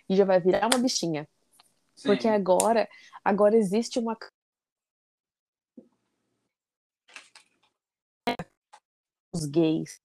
[0.09, 1.29] e já vai virar uma bichinha.
[2.01, 2.09] Sim.
[2.09, 2.89] Porque agora,
[3.23, 4.17] agora existe uma
[9.33, 10.01] os gays,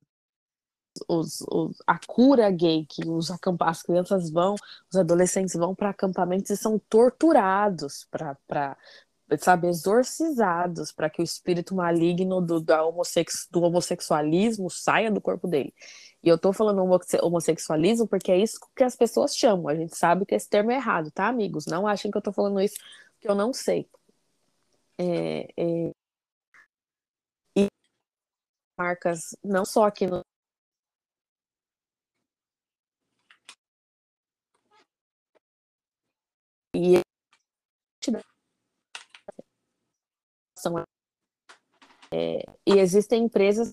[1.08, 3.30] os, os, a cura gay, que os
[3.62, 4.56] as crianças vão,
[4.92, 8.78] os adolescentes vão para acampamentos e são torturados para
[9.40, 15.48] sabe, exorcizados para que o espírito maligno do, da homossex, do homossexualismo saia do corpo
[15.48, 15.74] dele.
[16.24, 16.82] E eu tô falando
[17.22, 19.68] homossexualismo porque é isso que as pessoas chamam.
[19.68, 21.66] A gente sabe que esse termo é errado, tá, amigos?
[21.68, 22.78] Não achem que eu tô falando isso
[23.20, 23.88] que eu não sei.
[24.98, 25.92] É, é...
[27.56, 27.68] E
[28.78, 30.24] marcas, não só aqui no.
[36.74, 37.02] E
[42.12, 43.72] é, e existem empresas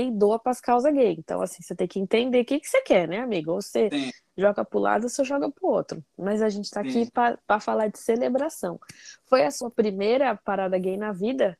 [0.00, 1.14] e doa para as causas gay.
[1.18, 3.52] Então, assim, você tem que entender o que, que você quer, né, amigo?
[3.52, 4.10] Ou você Sim.
[4.36, 6.04] joga para o lado ou você joga para o outro.
[6.18, 8.80] Mas a gente está aqui para falar de celebração.
[9.26, 11.56] Foi a sua primeira parada gay na vida?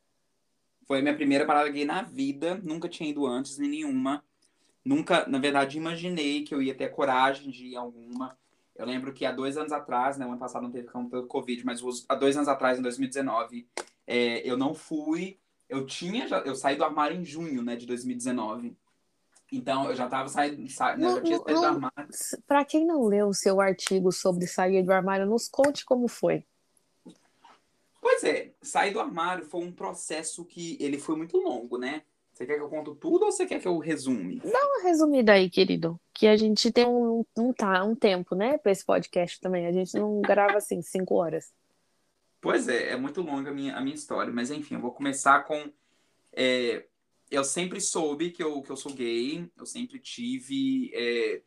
[0.85, 2.59] Foi a minha primeira parada gay na vida.
[2.61, 4.23] Nunca tinha ido antes em nenhuma.
[4.83, 8.37] Nunca, na verdade, imaginei que eu ia ter coragem de ir alguma.
[8.75, 11.27] Eu lembro que há dois anos atrás, né, o ano passado não teve campo pelo
[11.27, 13.67] Covid, mas há dois anos atrás, em 2019,
[14.05, 17.85] é, eu não fui eu tinha, já, eu saí do armário em junho, né, de
[17.85, 18.77] 2019.
[19.51, 22.09] Então, eu já tava saindo, sa, né, já tinha saído do armário.
[22.47, 26.45] Pra quem não leu o seu artigo sobre sair do armário, nos conte como foi.
[28.01, 32.03] Pois é, sair do armário foi um processo que ele foi muito longo, né?
[32.35, 34.41] Você quer que eu conto tudo ou você quer que eu resume?
[34.41, 35.97] Dá uma resumida aí, querido.
[36.13, 39.65] Que a gente tem um, um, tá, um tempo, né, para esse podcast também.
[39.65, 41.53] A gente não grava assim, cinco horas.
[42.41, 45.45] Pois é, é muito longa a minha, a minha história, mas enfim, eu vou começar
[45.45, 45.71] com.
[46.33, 46.85] É,
[47.31, 50.91] eu sempre soube que eu, que eu sou gay, eu sempre tive.
[50.93, 51.41] É,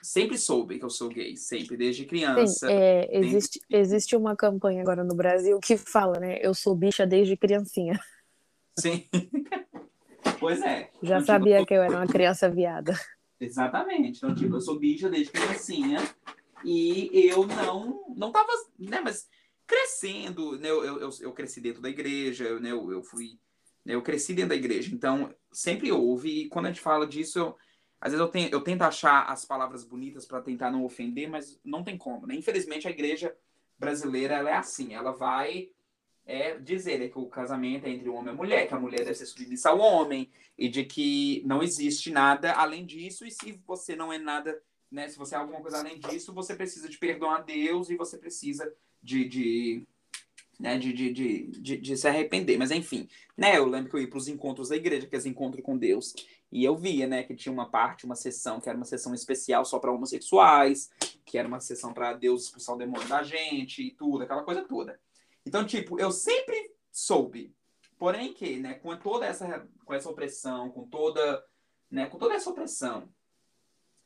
[0.00, 2.68] sempre soube que eu sou gay, sempre, desde criança.
[2.68, 3.76] Sim, é, existe, sempre...
[3.76, 6.38] existe uma campanha agora no Brasil que fala, né?
[6.40, 7.98] Eu sou bicha desde criancinha.
[8.78, 9.08] Sim.
[10.40, 10.90] pois é.
[11.02, 12.98] Já então, sabia tipo, que eu era uma criança viada.
[13.38, 14.18] Exatamente.
[14.18, 15.98] Então, tipo, eu sou bicha desde criancinha
[16.64, 19.28] e eu não, não tava, né, mas
[19.70, 20.68] crescendo, né?
[20.68, 22.72] Eu, eu, eu cresci dentro da igreja, né?
[22.72, 23.38] Eu, eu fui,
[23.84, 23.94] né?
[23.94, 26.28] eu cresci dentro da igreja, então sempre houve.
[26.28, 27.56] E quando a gente fala disso, eu,
[28.00, 31.60] às vezes eu, tenho, eu tento achar as palavras bonitas para tentar não ofender, mas
[31.64, 32.34] não tem como, né?
[32.34, 33.32] Infelizmente a igreja
[33.78, 35.70] brasileira ela é assim, ela vai
[36.30, 38.78] é, dizer né, que o casamento é entre o homem e a mulher, que a
[38.78, 43.32] mulher deve ser submissa ao homem e de que não existe nada além disso e
[43.32, 45.08] se você não é nada, né?
[45.08, 48.16] Se você é alguma coisa além disso, você precisa de perdoar a Deus e você
[48.16, 49.82] precisa de, de,
[50.60, 52.56] né, de, de, de, de, se arrepender.
[52.56, 55.18] Mas enfim, né, eu lembro que eu ia para os encontros da igreja, que é
[55.18, 56.14] os encontros com Deus,
[56.52, 59.64] e eu via, né, que tinha uma parte, uma sessão, que era uma sessão especial
[59.64, 60.90] só para homossexuais,
[61.24, 64.62] que era uma sessão para Deus expulsar o demônio da gente e tudo, aquela coisa
[64.62, 65.00] toda.
[65.46, 67.54] Então, tipo, eu sempre soube,
[67.98, 71.44] porém que, né, com toda essa, com essa opressão, com toda,
[71.90, 73.08] né, com toda essa opressão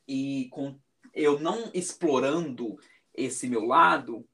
[0.07, 0.79] e com
[1.13, 2.77] eu não explorando
[3.13, 4.27] esse meu lado,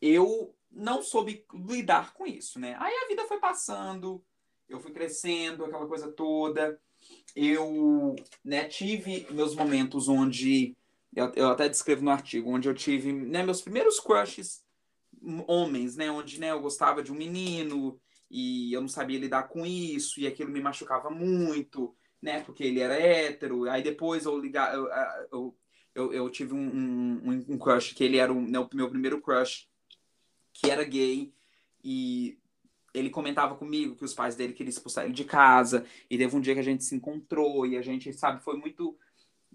[0.00, 2.76] eu não soube lidar com isso, né?
[2.78, 4.22] Aí a vida foi passando,
[4.68, 6.80] eu fui crescendo, aquela coisa toda.
[7.34, 8.14] Eu
[8.44, 10.76] né, tive meus momentos onde
[11.14, 14.65] eu, eu até descrevo no artigo, onde eu tive né, meus primeiros crushes
[15.46, 16.10] homens, né?
[16.10, 17.98] Onde né, eu gostava de um menino
[18.30, 22.40] e eu não sabia lidar com isso, e aquilo me machucava muito, né?
[22.42, 23.68] Porque ele era hétero.
[23.70, 24.88] Aí depois eu ligar, eu,
[25.30, 25.56] eu,
[25.94, 29.68] eu, eu tive um, um, um, crush, que ele era o né, meu primeiro crush,
[30.52, 31.32] que era gay,
[31.84, 32.38] e
[32.92, 36.40] ele comentava comigo que os pais dele queriam expulsar ele de casa, e teve um
[36.40, 38.98] dia que a gente se encontrou, e a gente, sabe, foi muito.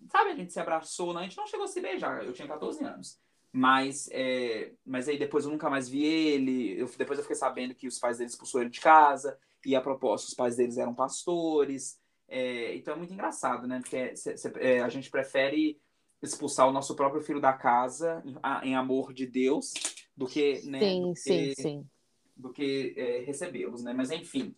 [0.10, 1.22] Sabe, a gente se abraçou, né?
[1.22, 3.20] a gente não chegou a se beijar, eu tinha 14 anos.
[3.52, 6.80] Mas, é, mas aí depois eu nunca mais vi ele.
[6.80, 9.38] Eu, depois eu fiquei sabendo que os pais dele expulsou ele de casa.
[9.66, 12.00] E a propósito, os pais deles eram pastores.
[12.28, 13.80] É, então é muito engraçado, né?
[13.82, 15.80] Porque cê, cê, é, a gente prefere
[16.22, 19.74] expulsar o nosso próprio filho da casa em, em amor de Deus
[20.16, 21.90] do que, né, sim, do sim, que, sim.
[22.38, 23.94] Do que é, recebê-los, né?
[23.94, 24.56] Mas enfim.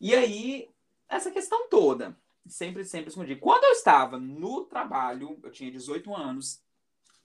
[0.00, 0.68] E aí,
[1.08, 2.16] essa questão toda,
[2.46, 3.36] sempre, sempre escondi.
[3.36, 6.62] Quando eu estava no trabalho, eu tinha 18 anos,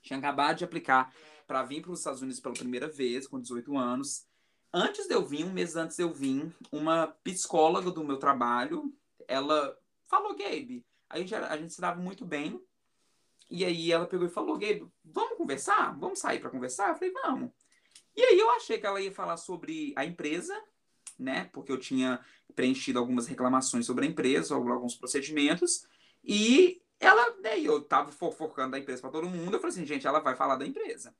[0.06, 1.14] tinha acabado de aplicar
[1.48, 4.26] para vir para os Estados Unidos pela primeira vez, com 18 anos.
[4.72, 8.94] Antes de eu vir, um mês antes de eu vir, uma psicóloga do meu trabalho,
[9.28, 9.76] ela
[10.08, 12.62] falou, Gabe, a gente, a gente se dava muito bem.
[13.50, 15.98] E aí ela pegou e falou, Gabe, vamos conversar?
[15.98, 16.90] Vamos sair para conversar?
[16.90, 17.52] Eu falei, vamos.
[18.16, 20.56] E aí eu achei que ela ia falar sobre a empresa,
[21.18, 21.50] né?
[21.52, 22.24] Porque eu tinha
[22.56, 25.88] preenchido algumas reclamações sobre a empresa, alguns procedimentos.
[26.24, 29.54] E ela, né, eu tava fofocando da empresa para todo mundo.
[29.54, 31.16] Eu falei assim, gente, ela vai falar da empresa.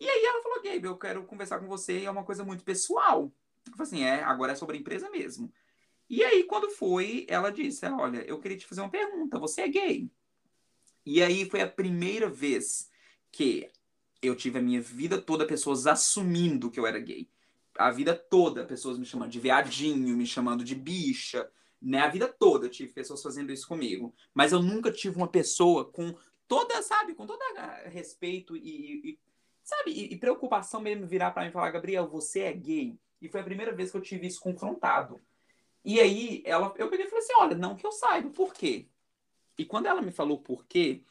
[0.00, 2.64] E aí ela falou, Gabe, eu quero conversar com você e é uma coisa muito
[2.64, 3.32] pessoal.
[3.66, 5.52] Eu falei assim, é, agora é sobre a empresa mesmo.
[6.08, 9.68] E aí, quando foi, ela disse, olha, eu queria te fazer uma pergunta, você é
[9.68, 10.10] gay?
[11.06, 12.90] E aí foi a primeira vez
[13.30, 13.70] que
[14.20, 17.28] eu tive a minha vida toda pessoas assumindo que eu era gay.
[17.78, 21.50] A vida toda, pessoas me chamando de viadinho, me chamando de bicha,
[21.82, 22.00] né?
[22.00, 24.14] A vida toda eu tive pessoas fazendo isso comigo.
[24.32, 26.14] Mas eu nunca tive uma pessoa com
[26.46, 27.40] toda, sabe, com todo
[27.86, 29.18] respeito e, e
[29.62, 32.98] sabe, e, e, preocupação mesmo virar para mim e falar, Gabriel, você é gay.
[33.20, 35.20] E foi a primeira vez que eu tive isso confrontado.
[35.84, 38.86] E aí ela, eu peguei e falei assim, olha, não que eu saiba, por quê?
[39.58, 41.02] E quando ela me falou por quê,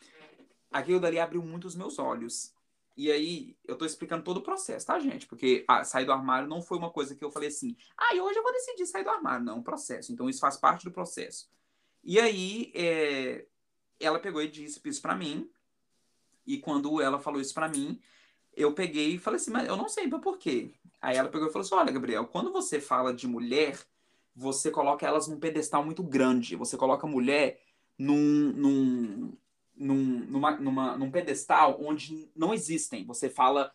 [0.72, 2.54] aquilo dali abriu muito os meus olhos.
[2.96, 5.26] E aí, eu tô explicando todo o processo, tá, gente?
[5.26, 8.38] Porque a, sair do armário não foi uma coisa que eu falei assim, ah, hoje
[8.38, 9.46] eu vou decidir sair do armário.
[9.46, 10.12] Não, é um processo.
[10.12, 11.50] Então, isso faz parte do processo.
[12.04, 13.46] E aí, é,
[14.00, 15.50] ela pegou e disse isso pra mim.
[16.46, 18.00] E quando ela falou isso pra mim,
[18.54, 20.74] eu peguei e falei assim, mas eu não sei por quê.
[21.02, 23.80] Aí ela pegou e falou assim: olha, Gabriel, quando você fala de mulher,
[24.36, 26.56] você coloca elas num pedestal muito grande.
[26.56, 27.62] Você coloca a mulher
[27.98, 29.34] num, num,
[29.82, 33.06] num, numa, numa, num pedestal onde não existem.
[33.06, 33.72] Você fala,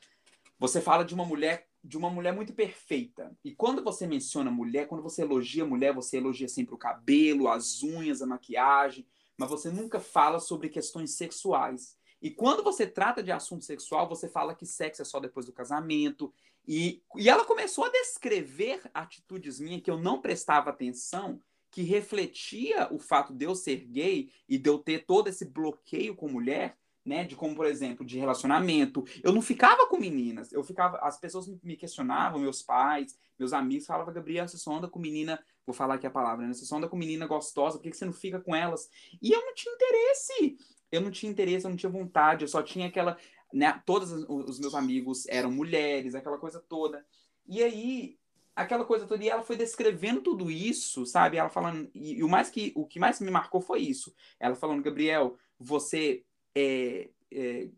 [0.59, 3.32] você fala de uma mulher de uma mulher muito perfeita.
[3.44, 7.80] E quando você menciona mulher, quando você elogia mulher, você elogia sempre o cabelo, as
[7.80, 9.07] unhas, a maquiagem,
[9.38, 11.96] mas você nunca fala sobre questões sexuais.
[12.20, 15.52] E quando você trata de assunto sexual, você fala que sexo é só depois do
[15.52, 16.32] casamento.
[16.66, 21.40] E, e ela começou a descrever atitudes minhas que eu não prestava atenção
[21.76, 26.16] que refletia o fato de eu ser gay e de eu ter todo esse bloqueio
[26.16, 26.74] com mulher,
[27.04, 27.22] né?
[27.22, 29.04] De como, por exemplo, de relacionamento.
[29.22, 30.96] Eu não ficava com meninas, eu ficava.
[31.02, 35.38] As pessoas me questionavam, meus pais, meus amigos falavam, Gabriel, você só anda com menina.
[35.66, 36.54] Vou falar aqui a palavra, né?
[36.54, 38.88] Você só anda com menina gostosa, por que, que você não fica com elas?
[39.20, 40.56] E eu não tinha interesse.
[40.90, 43.18] Eu não tinha interesse, eu não tinha vontade, eu só tinha aquela.
[43.52, 43.82] Né?
[43.84, 47.04] Todos os meus amigos eram mulheres, aquela coisa toda.
[47.46, 48.16] E aí
[48.57, 49.22] aquela coisa toda.
[49.22, 51.36] E ela foi descrevendo tudo isso, sabe?
[51.36, 51.90] Ela falando.
[51.94, 54.14] E, e, o, mais que, o que mais me marcou foi isso.
[54.40, 57.68] Ela falando, Gabriel, você é, é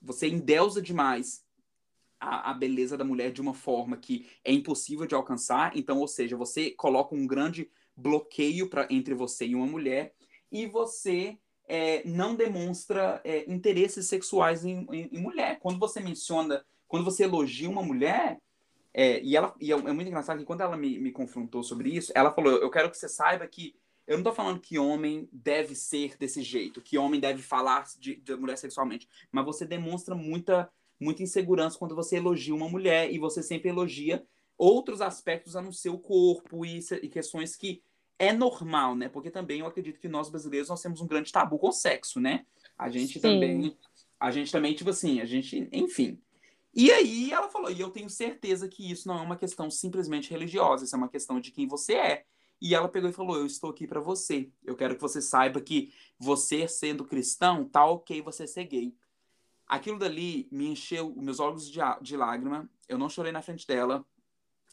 [0.00, 1.44] você endeusa demais
[2.20, 5.76] a, a, beleza da mulher de uma forma que é impossível de alcançar.
[5.76, 10.14] Então, ou seja, você coloca um grande bloqueio pra, entre você e uma mulher
[10.52, 15.58] e você é, não demonstra é, interesses sexuais em, em, em mulher.
[15.58, 18.38] Quando você menciona, quando você elogia uma mulher,
[18.98, 21.90] é, e ela e é, é, muito engraçado que quando ela me, me confrontou sobre
[21.90, 23.76] isso, ela falou: Eu quero que você saiba que
[24.06, 28.16] eu não estou falando que homem deve ser desse jeito, que homem deve falar de,
[28.16, 33.18] de, mulher sexualmente, mas você demonstra muita, muita insegurança quando você elogia uma mulher e
[33.18, 34.24] você sempre elogia
[34.56, 37.82] outros aspectos a no seu corpo e, e questões que
[38.18, 39.10] é normal, né?
[39.10, 42.18] Porque também eu acredito que nós brasileiros nós temos um grande tabu com o sexo,
[42.18, 42.46] né?
[42.78, 43.20] A gente Sim.
[43.20, 43.76] também,
[44.18, 46.18] a gente também tipo assim, a gente, enfim,
[46.76, 50.30] e aí ela falou, e eu tenho certeza que isso não é uma questão simplesmente
[50.30, 52.26] religiosa, isso é uma questão de quem você é.
[52.60, 54.50] E ela pegou e falou: Eu estou aqui para você.
[54.64, 58.94] Eu quero que você saiba que você, sendo cristão, tá ok você ser gay.
[59.66, 62.70] Aquilo dali me encheu meus olhos de, de lágrima.
[62.88, 64.04] Eu não chorei na frente dela.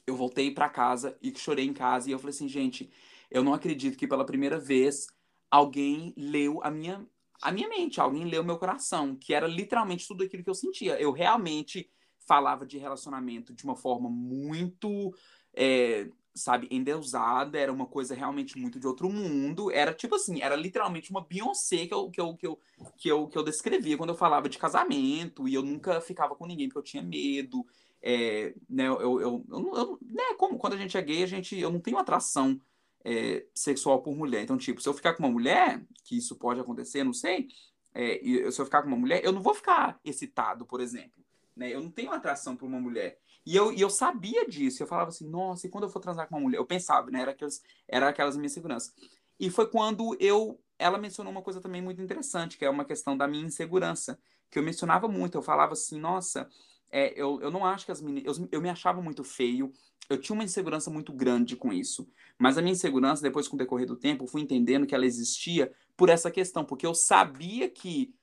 [0.06, 2.10] Eu voltei para casa e chorei em casa.
[2.10, 2.90] E eu falei assim: Gente,
[3.30, 5.08] eu não acredito que pela primeira vez
[5.50, 7.06] alguém leu a minha,
[7.44, 11.00] a minha mente, alguém leu meu coração, que era literalmente tudo aquilo que eu sentia.
[11.00, 11.90] Eu realmente
[12.26, 15.14] falava de relacionamento de uma forma muito,
[15.54, 19.70] é, sabe, endeusada, era uma coisa realmente muito de outro mundo.
[19.70, 22.60] Era tipo assim, era literalmente uma Beyoncé que eu, que eu, que eu,
[22.98, 26.46] que eu, que eu descrevia quando eu falava de casamento, e eu nunca ficava com
[26.46, 27.66] ninguém porque eu tinha medo.
[28.02, 31.60] É, né, eu, eu, eu, eu, né, como quando a gente é gay, a gente,
[31.60, 32.60] eu não tenho atração
[33.04, 34.44] é, sexual por mulher.
[34.44, 37.48] Então, tipo, se eu ficar com uma mulher, que isso pode acontecer, não sei,
[37.94, 38.20] é,
[38.52, 41.24] se eu ficar com uma mulher, eu não vou ficar excitado, por exemplo.
[41.56, 41.74] Né?
[41.74, 43.20] Eu não tenho atração por uma mulher.
[43.46, 44.82] E eu, e eu sabia disso.
[44.82, 46.58] Eu falava assim, nossa, e quando eu for transar com uma mulher?
[46.58, 47.22] Eu pensava, né?
[47.22, 48.94] Era aquelas, era aquelas minhas seguranças.
[49.40, 50.60] E foi quando eu.
[50.80, 54.20] Ela mencionou uma coisa também muito interessante, que é uma questão da minha insegurança.
[54.50, 55.38] Que eu mencionava muito.
[55.38, 56.50] Eu falava assim, nossa,
[56.94, 58.38] é, eu, eu não acho que as meninas.
[58.38, 59.74] Eu, eu me achava muito feio.
[60.08, 62.08] Eu tinha uma insegurança muito grande com isso.
[62.38, 65.06] Mas a minha insegurança, depois com o decorrer do tempo, eu fui entendendo que ela
[65.06, 68.14] existia por essa questão, porque eu sabia que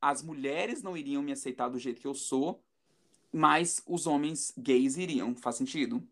[0.00, 2.62] as mulheres não iriam me aceitar do jeito que eu sou,
[3.32, 5.34] mas os homens gays iriam.
[5.34, 6.06] Faz sentido?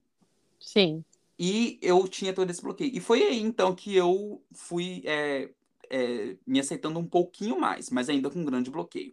[0.58, 1.04] Sim.
[1.38, 2.90] E eu tinha todo esse bloqueio.
[2.94, 5.50] E foi aí, então, que eu fui é,
[5.90, 9.12] é, me aceitando um pouquinho mais, mas ainda com um grande bloqueio.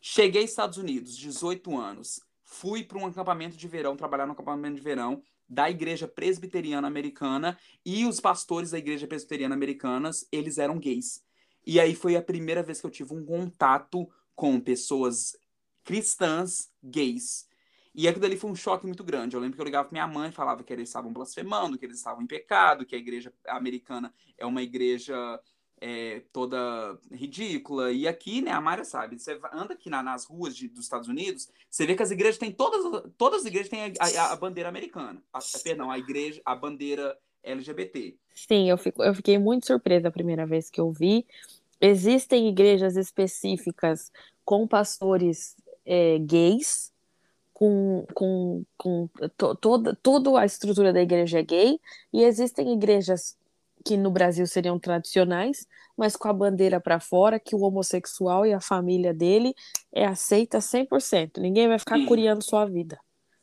[0.00, 2.20] Cheguei aos Estados Unidos, 18 anos.
[2.42, 7.58] Fui para um acampamento de verão, trabalhar no acampamento de verão da Igreja Presbiteriana Americana
[7.84, 11.22] e os pastores da Igreja Presbiteriana Americanas, eles eram gays.
[11.66, 15.36] E aí foi a primeira vez que eu tive um contato com pessoas
[15.84, 17.46] cristãs gays.
[17.94, 19.34] E aquilo ali foi um choque muito grande.
[19.34, 21.98] Eu lembro que eu ligava pra minha mãe, falava que eles estavam blasfemando, que eles
[21.98, 25.40] estavam em pecado, que a igreja americana é uma igreja
[25.80, 27.90] é, toda ridícula.
[27.92, 31.08] E aqui, né, a Mayra sabe, você anda aqui na, nas ruas de, dos Estados
[31.08, 34.36] Unidos, você vê que as igrejas têm todas, todas as igrejas têm a, a, a
[34.36, 35.22] bandeira americana.
[35.32, 38.16] A, perdão, a igreja, a bandeira LGBT.
[38.34, 41.26] Sim, eu, fico, eu fiquei muito surpresa a primeira vez que eu vi.
[41.80, 44.12] Existem igrejas específicas
[44.44, 45.56] com pastores
[45.86, 46.92] é, gays,
[47.54, 51.80] com, com, com to, toda, toda a estrutura da igreja é gay,
[52.12, 53.36] e existem igrejas
[53.84, 55.66] que no Brasil seriam tradicionais,
[55.96, 59.54] mas com a bandeira para fora, que o homossexual e a família dele
[59.92, 61.40] é aceita 100%.
[61.40, 62.06] Ninguém vai ficar sim.
[62.06, 62.98] curiando sua vida.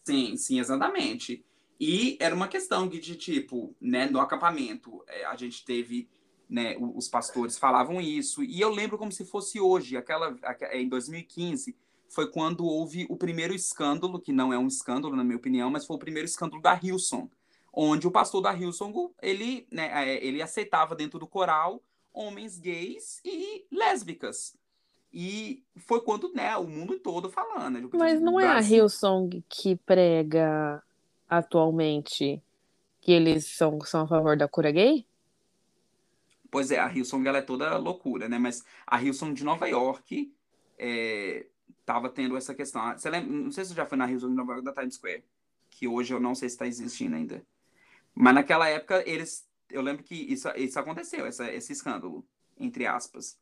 [0.06, 1.46] Sim, sim, exatamente.
[1.80, 6.10] E era uma questão de, tipo, né, no acampamento, é, a gente teve,
[6.50, 10.90] né, os pastores falavam isso, e eu lembro como se fosse hoje, aquela, é, em
[10.90, 11.76] 2015,
[12.10, 15.86] foi quando houve o primeiro escândalo, que não é um escândalo, na minha opinião, mas
[15.86, 17.30] foi o primeiro escândalo da Hillsong,
[17.80, 21.80] onde o pastor da Hillsong, ele, né, é, ele aceitava dentro do coral
[22.12, 24.58] homens gays e lésbicas.
[25.14, 27.80] E foi quando, né, o mundo todo falando.
[27.80, 30.82] Né, mas não é a Hillsong que prega
[31.30, 32.42] atualmente
[33.00, 35.06] que eles são, são a favor da cura gay?
[36.50, 38.40] Pois é, a Hillsong ela é toda loucura, né?
[38.40, 40.34] Mas a Hillsong de Nova York
[40.80, 41.46] é,
[41.86, 42.82] tava tendo essa questão.
[42.98, 44.96] Você lembra, não sei se você já foi na Hillsong de Nova York da Times
[44.96, 45.24] Square,
[45.70, 47.46] que hoje eu não sei se está existindo ainda.
[48.20, 52.26] Mas naquela época eles, eu lembro que isso, isso aconteceu, essa, esse escândalo,
[52.60, 53.38] entre aspas.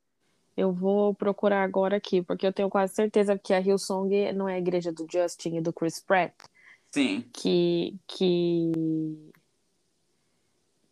[0.56, 4.56] Eu vou procurar agora aqui, porque eu tenho quase certeza que a Hillsong não é
[4.56, 6.34] a igreja do Justin e do Chris Pratt.
[6.92, 7.22] Sim.
[7.34, 8.72] Que, que,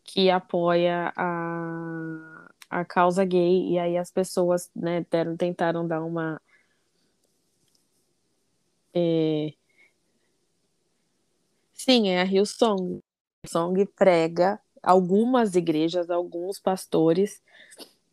[0.06, 6.42] que apoia a, a causa gay, e aí as pessoas né, deram, tentaram dar uma.
[8.94, 9.54] É...
[11.74, 13.03] Sim, é a Hillsong.
[13.46, 17.42] Song prega algumas igrejas, alguns pastores,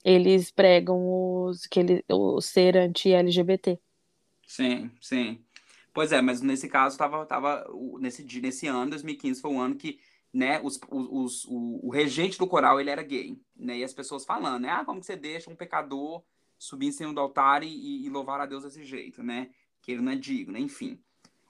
[0.04, 0.98] eles pregam
[1.44, 3.78] os que ele, o ser anti-LGBT.
[4.46, 5.44] Sim, sim.
[5.92, 7.66] Pois é, mas nesse caso, tava, tava,
[7.98, 10.00] nesse, nesse ano, 2015, foi um ano que
[10.32, 13.36] né, os, os, o, o regente do coral ele era gay.
[13.56, 14.70] Né, e as pessoas falando, né?
[14.70, 16.22] Ah, como que você deixa um pecador
[16.58, 19.50] subir em cima do altar e, e louvar a Deus desse jeito, né?
[19.82, 20.98] Que ele não é digno, enfim.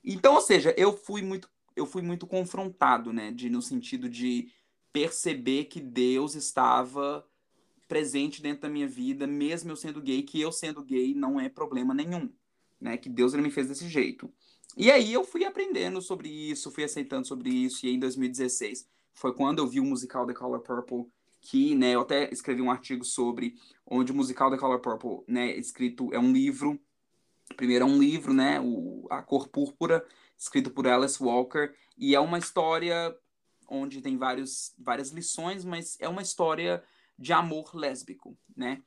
[0.05, 3.31] Então, ou seja, eu fui muito, eu fui muito confrontado, né?
[3.31, 4.53] De, no sentido de
[4.93, 7.27] perceber que Deus estava
[7.89, 11.49] presente dentro da minha vida, mesmo eu sendo gay, que eu sendo gay não é
[11.49, 12.31] problema nenhum
[12.81, 12.97] né?
[12.97, 14.33] Que Deus ele me fez desse jeito.
[14.77, 19.35] E aí eu fui aprendendo sobre isso, fui aceitando sobre isso, e em 2016 foi
[19.35, 21.07] quando eu vi o musical The Color Purple,
[21.41, 23.55] que, né, eu até escrevi um artigo sobre
[23.85, 26.81] onde o musical The Color Purple, né, escrito é um livro,
[27.57, 30.07] primeiro é um livro, né, o, A Cor Púrpura,
[30.41, 33.15] escrito por Alice Walker, e é uma história
[33.69, 36.83] onde tem vários, várias lições, mas é uma história
[37.19, 38.83] de amor lésbico, né?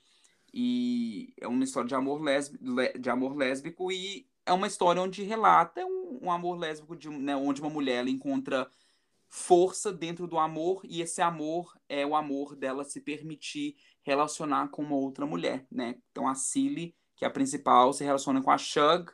[0.52, 2.64] E é uma história de amor, lésbico,
[3.00, 7.36] de amor lésbico e é uma história onde relata um, um amor lésbico de, né,
[7.36, 8.70] onde uma mulher encontra
[9.30, 14.84] força dentro do amor e esse amor é o amor dela se permitir relacionar com
[14.84, 15.96] uma outra mulher, né?
[16.12, 19.12] Então a Cilly, que é a principal, se relaciona com a Shug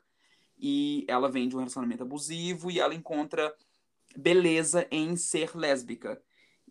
[0.60, 3.55] e ela vem de um relacionamento abusivo e ela encontra
[4.16, 6.22] beleza em ser lésbica.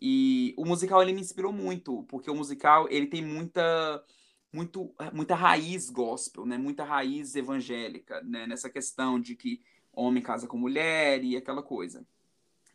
[0.01, 4.03] E o musical ele me inspirou muito, porque o musical ele tem muita
[4.51, 6.57] muito, muita raiz gospel, né?
[6.57, 8.47] Muita raiz evangélica, né?
[8.47, 9.61] Nessa questão de que
[9.91, 12.05] homem casa com mulher e aquela coisa.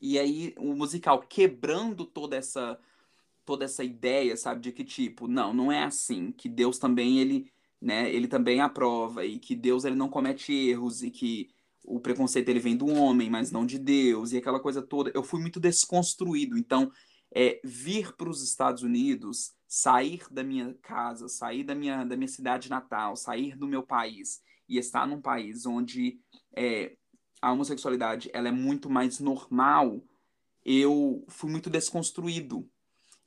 [0.01, 2.79] E aí o musical quebrando toda essa
[3.45, 7.53] toda essa ideia, sabe, de que tipo, não, não é assim, que Deus também ele,
[7.85, 11.51] né, ele também aprova e que Deus ele não comete erros e que
[11.85, 15.13] o preconceito ele vem do homem, mas não de Deus e aquela coisa toda.
[15.15, 16.91] Eu fui muito desconstruído, então
[17.31, 22.27] é, vir para os Estados Unidos, sair da minha casa, sair da minha, da minha
[22.27, 26.19] cidade natal, sair do meu país e estar num país onde
[26.57, 26.97] é,
[27.43, 30.03] a homossexualidade ela é muito mais normal,
[30.65, 32.67] eu fui muito desconstruído.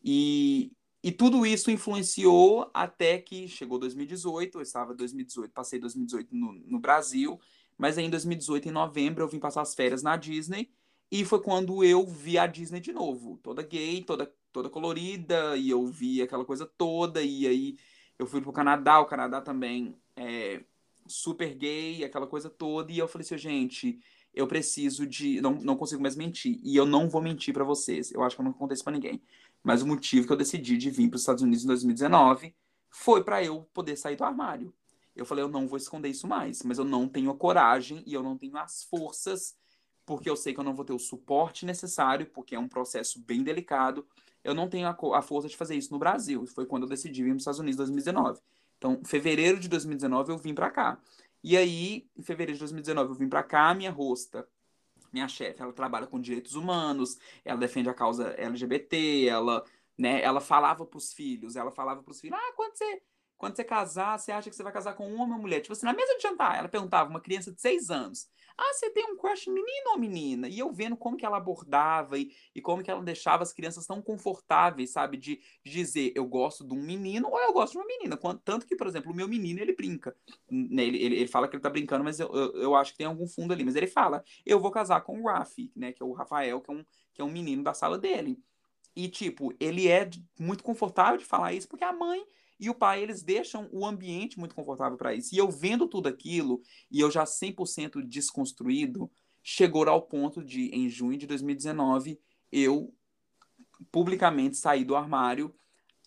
[0.03, 0.71] E,
[1.07, 6.51] e tudo isso influenciou até que chegou 2018, eu estava em 2018, passei 2018 no,
[6.51, 7.39] no Brasil,
[7.77, 10.69] mas aí em 2018, em novembro, eu vim passar as férias na Disney,
[11.09, 15.69] e foi quando eu vi a Disney de novo, toda gay, toda, toda colorida, e
[15.69, 17.77] eu vi aquela coisa toda, e aí
[18.19, 20.61] eu fui pro Canadá, o Canadá também é
[21.07, 23.97] super gay, aquela coisa toda, e eu falei assim, gente,
[24.37, 25.41] eu preciso de.
[25.41, 26.59] Não, não consigo mais mentir.
[26.63, 28.11] E eu não vou mentir para vocês.
[28.11, 29.21] Eu acho que eu não acontece para ninguém.
[29.63, 32.55] Mas o motivo que eu decidi de vir para os Estados Unidos em 2019
[32.89, 34.73] foi para eu poder sair do armário.
[35.15, 38.13] Eu falei, eu não vou esconder isso mais, mas eu não tenho a coragem e
[38.13, 39.55] eu não tenho as forças,
[40.05, 43.19] porque eu sei que eu não vou ter o suporte necessário, porque é um processo
[43.19, 44.07] bem delicado.
[44.43, 46.45] Eu não tenho a, a força de fazer isso no Brasil.
[46.45, 48.39] Foi quando eu decidi vir para os Estados Unidos em 2019.
[48.77, 50.99] Então, fevereiro de 2019 eu vim para cá.
[51.43, 54.47] E aí, em fevereiro de 2019, eu vim para cá, minha rosta,
[55.11, 59.63] minha chefe, ela trabalha com direitos humanos, ela defende a causa LGBT, ela,
[59.97, 63.01] né, ela falava para os filhos, ela falava para os filhos, ah, quando você
[63.37, 65.61] quando você casar, você acha que você vai casar com um homem ou mulher?
[65.61, 68.27] Tipo assim, na mesa de jantar, ela perguntava, uma criança de seis anos,
[68.57, 70.49] ah, você tem um crush menino ou menina?
[70.49, 73.85] E eu vendo como que ela abordava e, e como que ela deixava as crianças
[73.85, 75.15] tão confortáveis, sabe?
[75.15, 78.17] De, dizer, eu gosto de um menino ou eu gosto de uma menina.
[78.43, 80.15] Tanto que, por exemplo, o meu menino, ele brinca.
[80.49, 80.85] Né?
[80.85, 83.05] Ele, ele, ele fala que ele tá brincando, mas eu, eu, eu, acho que tem
[83.05, 83.63] algum fundo ali.
[83.63, 85.93] Mas ele fala, eu vou casar com o Rafi, né?
[85.93, 88.39] Que é o Rafael, que é um, que é um menino da sala dele.
[88.95, 90.09] E, tipo, ele é
[90.39, 92.25] muito confortável de falar isso, porque a mãe
[92.59, 95.33] e o pai, eles deixam o ambiente muito confortável para isso.
[95.33, 99.11] E eu vendo tudo aquilo, e eu já 100% desconstruído,
[99.43, 102.19] chegou ao ponto de, em junho de 2019,
[102.51, 102.93] eu
[103.91, 105.53] publicamente saí do armário.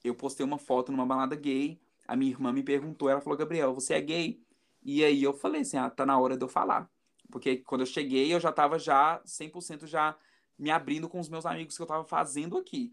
[0.02, 1.80] Eu postei uma foto numa balada gay.
[2.06, 4.42] A minha irmã me perguntou, ela falou: Gabriel, você é gay?
[4.82, 6.90] E aí eu falei assim: ah, tá na hora de eu falar.
[7.30, 10.16] Porque quando eu cheguei, eu já tava já 100% já
[10.58, 12.92] me abrindo com os meus amigos que eu tava fazendo aqui.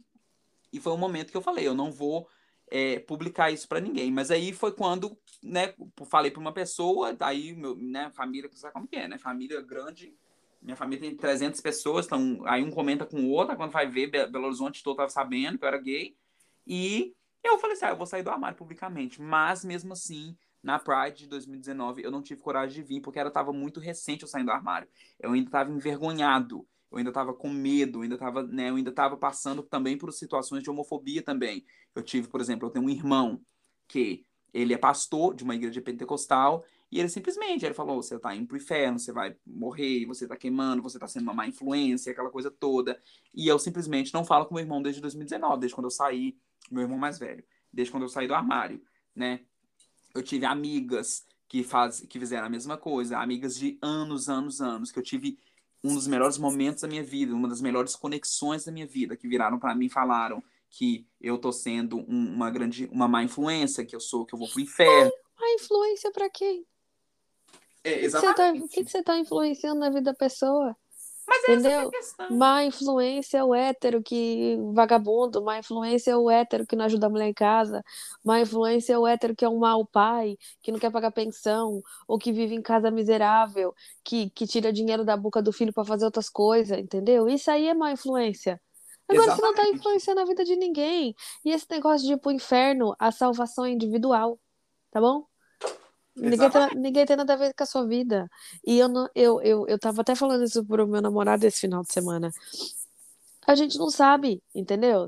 [0.71, 2.27] E foi um momento que eu falei: eu não vou
[2.69, 4.11] é, publicar isso para ninguém.
[4.11, 5.73] Mas aí foi quando, né,
[6.05, 9.17] falei para uma pessoa, aí meu, né, família, sabe como que é, né?
[9.17, 10.13] Família grande,
[10.61, 14.07] minha família tem 300 pessoas, então aí um comenta com o outro, quando vai ver,
[14.07, 16.15] Belo Horizonte todo tava sabendo que eu era gay.
[16.65, 17.13] E
[17.43, 19.21] eu falei assim, ah, eu vou sair do armário publicamente.
[19.21, 23.31] Mas mesmo assim, na Pride de 2019, eu não tive coragem de vir, porque era
[23.31, 24.87] tava muito recente eu saindo do armário.
[25.19, 28.89] Eu ainda estava envergonhado eu ainda estava com medo, eu ainda estava, né, eu ainda
[28.89, 31.65] estava passando também por situações de homofobia também.
[31.93, 33.41] Eu tive, por exemplo, eu tenho um irmão
[33.87, 38.33] que ele é pastor de uma igreja pentecostal e ele simplesmente ele falou: você está
[38.33, 42.11] indo pro inferno, você vai morrer, você está queimando, você está sendo uma má influência,
[42.11, 42.99] aquela coisa toda.
[43.33, 46.37] E eu simplesmente não falo com meu irmão desde 2019, desde quando eu saí,
[46.71, 48.81] meu irmão mais velho, desde quando eu saí do armário,
[49.13, 49.41] né?
[50.15, 54.91] Eu tive amigas que, faz, que fizeram a mesma coisa, amigas de anos, anos, anos,
[54.91, 55.37] que eu tive
[55.83, 59.27] um dos melhores momentos da minha vida, uma das melhores conexões da minha vida, que
[59.27, 63.85] viraram para mim e falaram que eu tô sendo um, uma grande, uma má influência,
[63.85, 65.11] que eu sou, que eu vou pro inferno.
[65.39, 66.65] Má influência para quem?
[67.83, 68.65] É, exatamente.
[68.65, 70.75] O que, você tá influenciando na vida da pessoa?
[71.47, 71.91] Mas é Entendeu?
[71.93, 72.29] essa.
[72.29, 77.07] Má influência é o hétero que vagabundo, má influência é o hétero que não ajuda
[77.07, 77.83] a mulher em casa,
[78.23, 81.81] má influência é o hétero que é um mau pai, que não quer pagar pensão,
[82.07, 83.73] ou que vive em casa miserável,
[84.03, 87.27] que, que tira dinheiro da boca do filho para fazer outras coisas, entendeu?
[87.27, 88.59] Isso aí é má influência.
[89.07, 89.41] Agora Exatamente.
[89.41, 91.15] você não tá influenciando a vida de ninguém.
[91.45, 94.39] E esse negócio de ir pro inferno, a salvação é individual,
[94.91, 95.25] tá bom?
[96.17, 98.29] Ninguém tem, ninguém tem nada a ver com a sua vida.
[98.65, 101.83] E eu, não, eu, eu, eu tava até falando isso pro meu namorado esse final
[101.83, 102.31] de semana.
[103.45, 105.07] A gente não sabe, entendeu?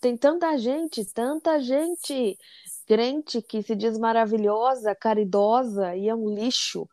[0.00, 2.38] Tem tanta gente, tanta gente
[2.86, 6.86] crente que se diz maravilhosa, caridosa e é um lixo.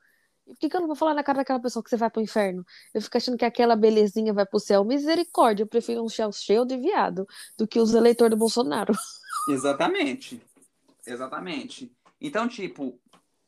[0.46, 2.22] Por que, que eu não vou falar na cara daquela pessoa que você vai pro
[2.22, 2.66] inferno?
[2.94, 4.84] Eu fico achando que aquela belezinha vai pro céu.
[4.84, 7.28] Misericórdia, eu prefiro um céu cheio de viado
[7.58, 8.94] do que os eleitores do Bolsonaro.
[9.50, 10.42] Exatamente.
[11.06, 11.92] Exatamente.
[12.20, 13.00] Então, tipo,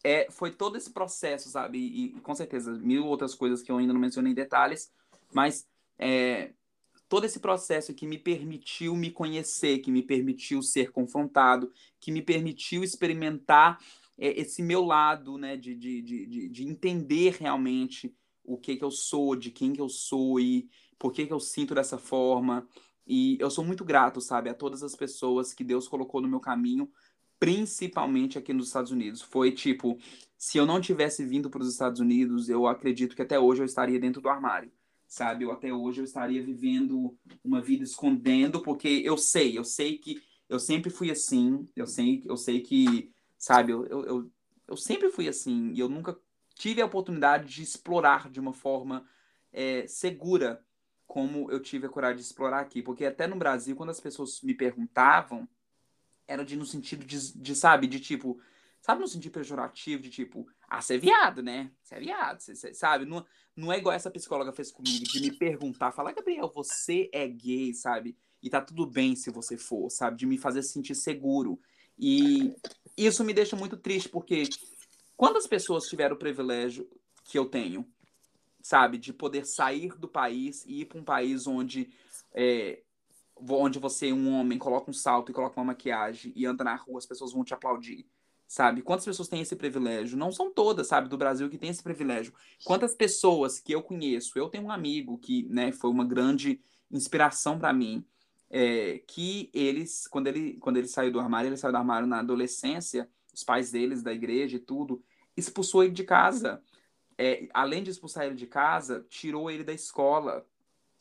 [0.04, 1.78] é, foi todo esse processo, sabe?
[1.78, 4.91] E, e, com certeza, mil outras coisas que eu ainda não mencionei em detalhes,
[5.34, 6.54] mas é,
[7.08, 12.22] todo esse processo que me permitiu me conhecer, que me permitiu ser confrontado, que me
[12.22, 13.78] permitiu experimentar
[14.18, 18.91] é, esse meu lado, né, de, de, de, de, entender realmente o que que eu
[18.91, 22.68] sou, de quem que eu sou e por que que eu sinto dessa forma.
[23.06, 26.39] E eu sou muito grato, sabe, a todas as pessoas que Deus colocou no meu
[26.39, 26.89] caminho,
[27.41, 29.19] principalmente aqui nos Estados Unidos.
[29.19, 29.97] Foi tipo,
[30.37, 33.65] se eu não tivesse vindo para os Estados Unidos, eu acredito que até hoje eu
[33.65, 34.71] estaria dentro do armário
[35.11, 35.43] sabe?
[35.43, 40.23] Eu até hoje eu estaria vivendo uma vida escondendo, porque eu sei, eu sei que
[40.47, 44.31] eu sempre fui assim, eu sei, eu sei que, sabe, eu, eu,
[44.65, 46.17] eu sempre fui assim, e eu nunca
[46.55, 49.05] tive a oportunidade de explorar de uma forma
[49.51, 50.63] é, segura
[51.05, 52.81] como eu tive a coragem de explorar aqui.
[52.81, 55.45] Porque até no Brasil, quando as pessoas me perguntavam,
[56.28, 58.39] era de no sentido de, de sabe, de tipo,
[58.82, 61.72] sabe no sentido pejorativo, de tipo, ah, você é viado, né?
[61.84, 63.05] Você é viado, você, você, sabe?
[63.05, 67.28] Não, não é igual essa psicóloga fez comigo, de me perguntar, falar, Gabriel, você é
[67.28, 68.17] gay, sabe?
[68.41, 70.17] E tá tudo bem se você for, sabe?
[70.17, 71.59] De me fazer sentir seguro.
[71.97, 72.55] E
[72.97, 74.43] isso me deixa muito triste, porque
[75.15, 76.89] quando as pessoas tiveram o privilégio
[77.24, 77.88] que eu tenho,
[78.61, 78.97] sabe?
[78.97, 81.89] De poder sair do país e ir para um país onde,
[82.34, 82.82] é,
[83.49, 86.99] onde você, um homem, coloca um salto e coloca uma maquiagem e anda na rua,
[86.99, 88.05] as pessoas vão te aplaudir
[88.51, 88.81] sabe?
[88.81, 90.17] Quantas pessoas têm esse privilégio?
[90.17, 92.33] Não são todas, sabe, do Brasil que tem esse privilégio.
[92.65, 94.37] Quantas pessoas que eu conheço?
[94.37, 96.59] Eu tenho um amigo que, né, foi uma grande
[96.91, 98.05] inspiração para mim,
[98.49, 102.19] é, que eles, quando ele, quando ele saiu do armário, ele saiu do armário na
[102.19, 105.01] adolescência, os pais deles, da igreja e tudo,
[105.37, 106.61] expulsou ele de casa.
[107.17, 110.45] É, além de expulsar ele de casa, tirou ele da escola,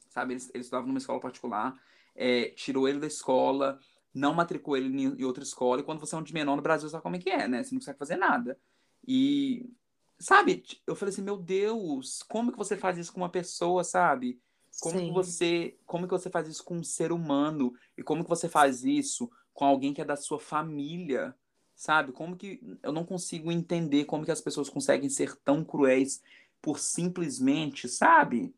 [0.09, 0.34] sabe?
[0.34, 1.76] Eles, eles estudavam numa escola particular,
[2.15, 3.79] é, tirou ele da escola,
[4.13, 6.89] não matriculou ele em outra escola, e quando você é um de menor no Brasil,
[6.89, 7.63] sabe como é que é, né?
[7.63, 8.59] Você não consegue fazer nada.
[9.07, 9.71] E,
[10.19, 14.41] sabe, eu falei assim, meu Deus, como que você faz isso com uma pessoa, sabe?
[14.81, 15.07] Como Sim.
[15.09, 17.75] que você, como que você faz isso com um ser humano?
[17.97, 21.35] E como que você faz isso com alguém que é da sua família?
[21.75, 22.13] Sabe?
[22.13, 26.23] Como que eu não consigo entender como que as pessoas conseguem ser tão cruéis
[26.61, 28.55] por simplesmente, sabe?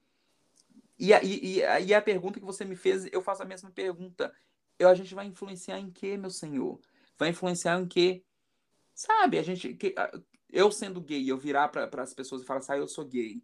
[1.02, 4.32] E, e, e, e a pergunta que você me fez, eu faço a mesma pergunta
[4.78, 6.80] eu, a gente vai influenciar em quê, meu senhor?
[7.18, 8.24] Vai influenciar em quê?
[8.94, 9.74] Sabe, a gente.
[9.74, 9.94] Que,
[10.50, 13.42] eu sendo gay, eu virar para as pessoas e falar assim, ah, eu sou gay.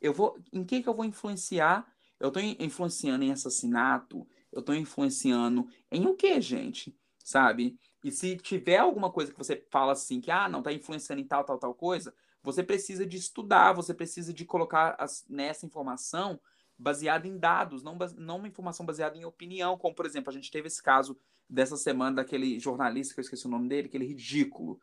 [0.00, 0.38] Eu vou.
[0.52, 1.86] Em que, que eu vou influenciar?
[2.18, 4.26] Eu estou influenciando em assassinato?
[4.52, 6.96] Eu estou influenciando em o quê, gente?
[7.18, 7.78] Sabe?
[8.04, 11.26] E se tiver alguma coisa que você fala assim, que ah, não, tá influenciando em
[11.26, 16.40] tal, tal, tal coisa, você precisa de estudar, você precisa de colocar as, nessa informação
[16.80, 20.50] baseada em dados, não, não uma informação baseada em opinião, como, por exemplo, a gente
[20.50, 21.16] teve esse caso
[21.48, 24.80] dessa semana daquele jornalista, que eu esqueci o nome dele, aquele ridículo.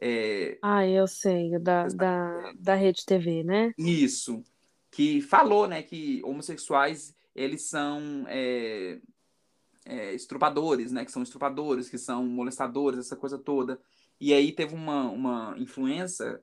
[0.00, 0.58] É...
[0.62, 3.74] Ah, eu sei, da, da, da Rede TV, né?
[3.76, 4.42] Isso,
[4.90, 8.98] que falou, né, que homossexuais, eles são é,
[9.84, 13.78] é, estrupadores, né, que são estrupadores, que são molestadores, essa coisa toda.
[14.18, 16.42] E aí teve uma, uma influência,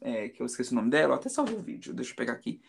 [0.00, 2.60] é, que eu esqueci o nome dela, até salvei o vídeo, deixa eu pegar aqui,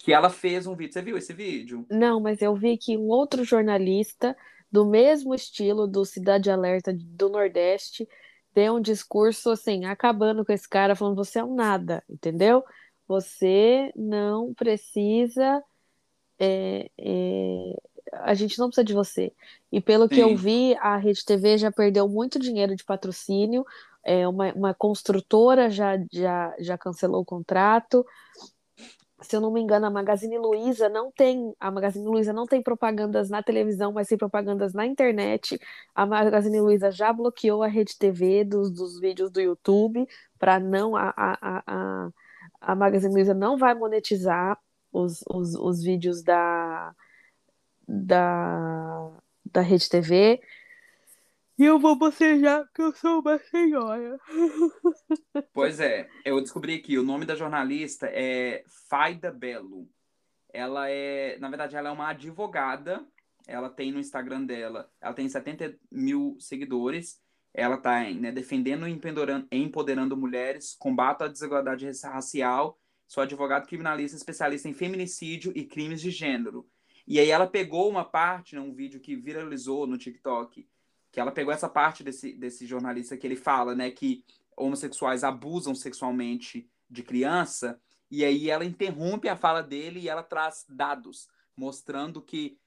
[0.00, 0.94] que ela fez um vídeo.
[0.94, 1.86] Você viu esse vídeo?
[1.90, 4.34] Não, mas eu vi que um outro jornalista
[4.72, 8.08] do mesmo estilo do Cidade Alerta do Nordeste
[8.54, 12.64] deu um discurso assim, acabando com esse cara, falando você é um nada, entendeu?
[13.06, 15.62] Você não precisa.
[16.38, 17.76] É, é,
[18.22, 19.34] a gente não precisa de você.
[19.70, 20.14] E pelo Sim.
[20.14, 23.66] que eu vi, a Rede TV já perdeu muito dinheiro de patrocínio.
[24.02, 28.02] É, uma, uma construtora já, já, já cancelou o contrato
[29.22, 32.62] se eu não me engano, a Magazine Luiza não tem, a Magazine Luiza não tem
[32.62, 35.58] propagandas na televisão, mas tem propagandas na internet.
[35.94, 40.06] A Magazine Luiza já bloqueou a rede TV dos, dos vídeos do YouTube
[40.38, 42.10] para não a, a, a,
[42.60, 44.58] a Magazine Luiza não vai monetizar
[44.92, 46.94] os, os, os vídeos da,
[47.86, 49.10] da,
[49.44, 50.40] da rede TV.
[51.60, 54.18] E eu vou bocejar que eu sou uma senhora.
[55.52, 59.86] Pois é, eu descobri aqui, o nome da jornalista é Faida Belo.
[60.54, 63.06] Ela é, na verdade, ela é uma advogada.
[63.46, 67.20] Ela tem no Instagram dela, ela tem 70 mil seguidores.
[67.52, 72.78] Ela está né, defendendo e empoderando, empoderando mulheres, combate à desigualdade racial.
[73.06, 76.66] Sou advogado criminalista especialista em feminicídio e crimes de gênero.
[77.06, 80.66] E aí ela pegou uma parte, né, um vídeo que viralizou no TikTok,
[81.12, 84.24] que ela pegou essa parte desse, desse jornalista que ele fala, né, que
[84.56, 87.80] homossexuais abusam sexualmente de criança,
[88.10, 92.58] e aí ela interrompe a fala dele e ela traz dados mostrando que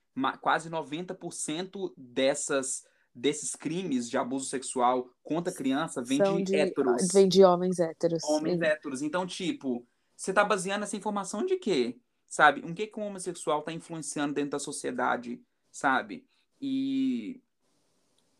[0.41, 2.83] quase 90% dessas
[3.15, 7.07] desses crimes de abuso sexual contra criança vem de, de héteros.
[7.13, 8.23] Vem de homens héteros.
[8.23, 8.65] Homens sim.
[8.65, 9.01] héteros.
[9.03, 9.85] Então, tipo,
[10.15, 11.99] você tá baseando essa informação de quê?
[12.27, 12.61] Sabe?
[12.61, 15.39] O que, que um homossexual tá influenciando dentro da sociedade,
[15.71, 16.25] sabe?
[16.59, 17.39] E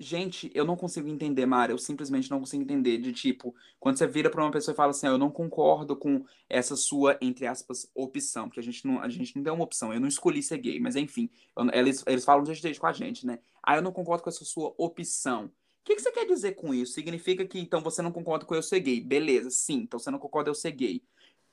[0.04, 1.72] Gente, eu não consigo entender, Mara.
[1.72, 2.98] Eu simplesmente não consigo entender.
[2.98, 5.96] De tipo, quando você vira para uma pessoa e fala assim, ah, eu não concordo
[5.96, 9.64] com essa sua, entre aspas, opção, porque a gente não, a gente não deu uma
[9.64, 9.94] opção.
[9.94, 12.92] Eu não escolhi ser gay, mas enfim, eu, eles, eles falam de jeito com a
[12.92, 13.40] gente, né?
[13.64, 15.46] Ah, eu não concordo com essa sua opção.
[15.46, 15.52] O
[15.86, 16.94] que, que você quer dizer com isso?
[16.94, 19.00] Significa que então você não concorda com eu ser gay.
[19.00, 21.02] Beleza, sim, então você não concorda eu ser gay.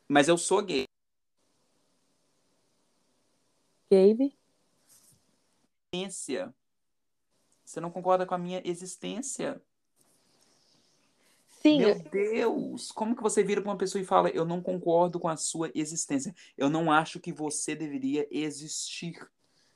[0.08, 0.86] Mas eu sou gay.
[5.92, 6.59] Gabe?
[7.70, 9.62] Você não concorda com a minha existência.
[11.62, 11.78] Sim.
[11.78, 12.90] Meu Deus!
[12.90, 15.70] Como que você vira para uma pessoa e fala, eu não concordo com a sua
[15.72, 16.34] existência.
[16.58, 19.24] Eu não acho que você deveria existir.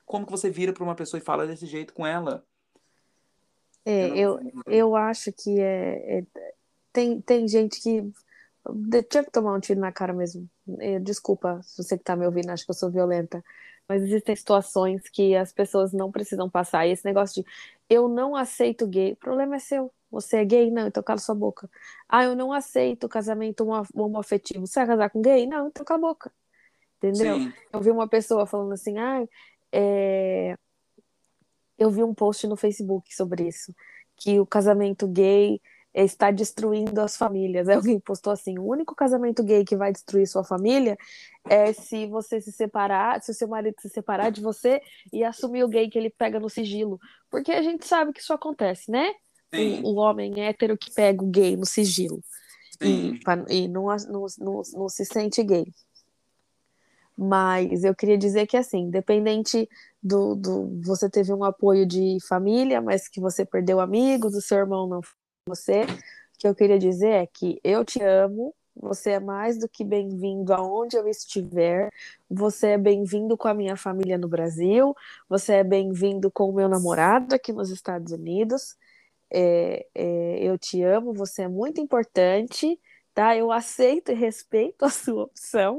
[0.04, 2.44] Como que você vira para uma pessoa e fala desse jeito com ela?
[3.84, 6.24] É, eu, eu, eu acho que é, é,
[6.92, 8.12] tem, tem gente que
[9.08, 10.50] tinha que tomar um tiro na cara mesmo.
[10.80, 13.44] É, desculpa se você que está me ouvindo, acho que eu sou violenta.
[13.88, 16.86] Mas existem situações que as pessoas não precisam passar.
[16.86, 17.50] E esse negócio de
[17.88, 19.92] eu não aceito gay, o problema é seu.
[20.10, 20.70] Você é gay?
[20.70, 21.68] Não, então cala sua boca.
[22.08, 24.66] Ah, eu não aceito casamento homoafetivo.
[24.66, 25.46] Você vai casar com gay?
[25.46, 26.32] Não, então cala a boca.
[26.98, 27.36] Entendeu?
[27.36, 27.52] Sim.
[27.72, 29.26] Eu vi uma pessoa falando assim, ah,
[29.72, 30.56] é...
[31.78, 33.74] eu vi um post no Facebook sobre isso,
[34.16, 35.60] que o casamento gay
[35.94, 37.68] está destruindo as famílias.
[37.68, 40.98] Aí alguém postou assim: o único casamento gay que vai destruir sua família
[41.48, 44.80] é se você se separar, se o seu marido se separar de você
[45.12, 46.98] e assumir o gay que ele pega no sigilo.
[47.30, 49.12] Porque a gente sabe que isso acontece, né?
[49.84, 52.20] O, o, homem hétero que pega o gay no sigilo
[52.82, 55.64] e, e não, não, não, não se sente gay.
[57.16, 59.68] Mas eu queria dizer que, assim, independente
[60.02, 60.80] do, do.
[60.82, 65.00] Você teve um apoio de família, mas que você perdeu amigos, o seu irmão não
[65.46, 65.82] você.
[65.82, 69.84] O que eu queria dizer é que eu te amo, você é mais do que
[69.84, 71.90] bem-vindo aonde eu estiver.
[72.28, 74.96] Você é bem-vindo com a minha família no Brasil.
[75.28, 78.76] Você é bem-vindo com o meu namorado aqui nos Estados Unidos.
[79.30, 82.80] É, é, eu te amo, você é muito importante,
[83.12, 83.36] tá?
[83.36, 85.78] Eu aceito e respeito a sua opção.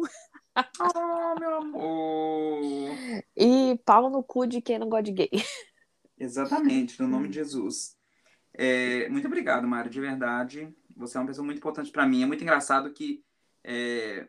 [0.80, 2.96] Oh, meu amor!
[3.36, 5.30] E pau no cu de quem não gosta de gay.
[6.18, 7.98] Exatamente, no nome de Jesus.
[8.58, 10.74] É, muito obrigado, Mário, de verdade.
[10.96, 12.24] Você é uma pessoa muito importante para mim.
[12.24, 13.24] É muito engraçado que
[13.64, 14.26] é,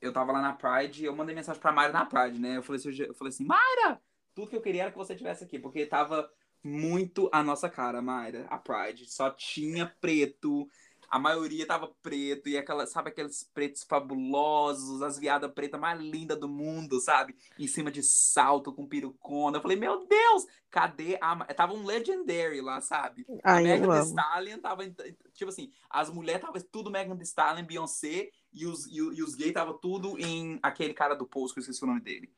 [0.00, 2.56] eu tava lá na Pride e eu mandei mensagem pra Mayra na Pride, né?
[2.56, 4.00] Eu falei assim, eu falei assim Mayra,
[4.34, 6.30] tudo que eu queria era que você estivesse aqui, porque tava
[6.62, 9.06] muito a nossa cara, Mayra, a Pride.
[9.06, 10.68] Só tinha preto,
[11.10, 16.38] a maioria tava preto, e aquela, sabe aqueles pretos fabulosos, as viadas pretas mais lindas
[16.38, 17.34] do mundo, sabe?
[17.58, 19.56] Em cima de salto com pirucona.
[19.56, 21.36] Eu falei, meu Deus, cadê a.
[21.54, 23.26] Tava um Legendary lá, sabe?
[23.42, 24.88] Ai, a Megan Thee Stallion tava.
[25.32, 29.34] Tipo assim, as mulheres tava tudo Megan Thee Stallion, Beyoncé, e os, e, e os
[29.34, 32.30] gays tava tudo em aquele cara do post, que eu esqueci o nome dele.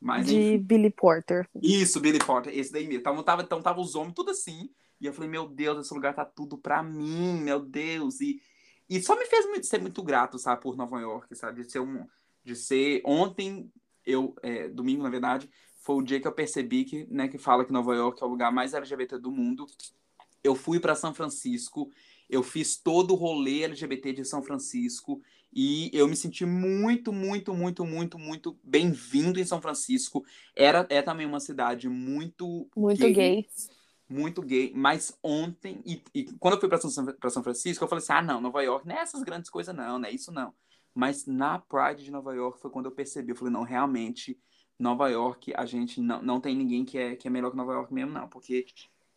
[0.00, 0.58] Mas, de enfim.
[0.58, 1.48] Billy Porter.
[1.62, 3.00] Isso, Billy Porter, esse daí mesmo.
[3.00, 4.70] Então tava, então tava os homens tudo assim.
[5.00, 8.20] E eu falei, meu Deus, esse lugar tá tudo pra mim, meu Deus.
[8.20, 8.40] E,
[8.88, 11.62] e só me fez muito, ser muito grato, sabe, por Nova York, sabe?
[11.62, 12.06] De ser um.
[12.42, 13.02] De ser.
[13.04, 13.70] Ontem,
[14.04, 14.34] eu.
[14.42, 17.72] É, domingo, na verdade, foi o dia que eu percebi que, né, que fala que
[17.72, 19.66] Nova York é o lugar mais LGBT do mundo.
[20.42, 21.90] Eu fui para São Francisco,
[22.28, 25.20] eu fiz todo o rolê LGBT de São Francisco
[25.52, 30.24] e eu me senti muito, muito, muito, muito, muito bem-vindo em São Francisco.
[30.56, 33.12] Era é também uma cidade muito muito gay.
[33.12, 33.46] gay
[34.14, 38.12] muito gay, mas ontem, e, e quando eu fui para São, Francisco, eu falei assim:
[38.12, 40.54] ah, não, Nova York não é essas grandes coisas, não, não é isso não.
[40.94, 44.38] Mas na Pride de Nova York foi quando eu percebi, eu falei: não, realmente,
[44.78, 47.72] Nova York, a gente não, não tem ninguém que é, que é melhor que Nova
[47.72, 48.66] York mesmo, não, porque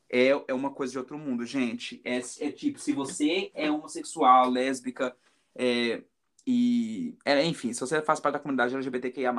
[0.10, 2.02] é, é uma coisa de outro mundo, gente.
[2.04, 5.16] É, é tipo, se você é homossexual, lésbica,
[5.56, 6.02] é,
[6.45, 7.16] e.
[7.24, 9.34] É, enfim, se você faz parte da comunidade LGBTQIA,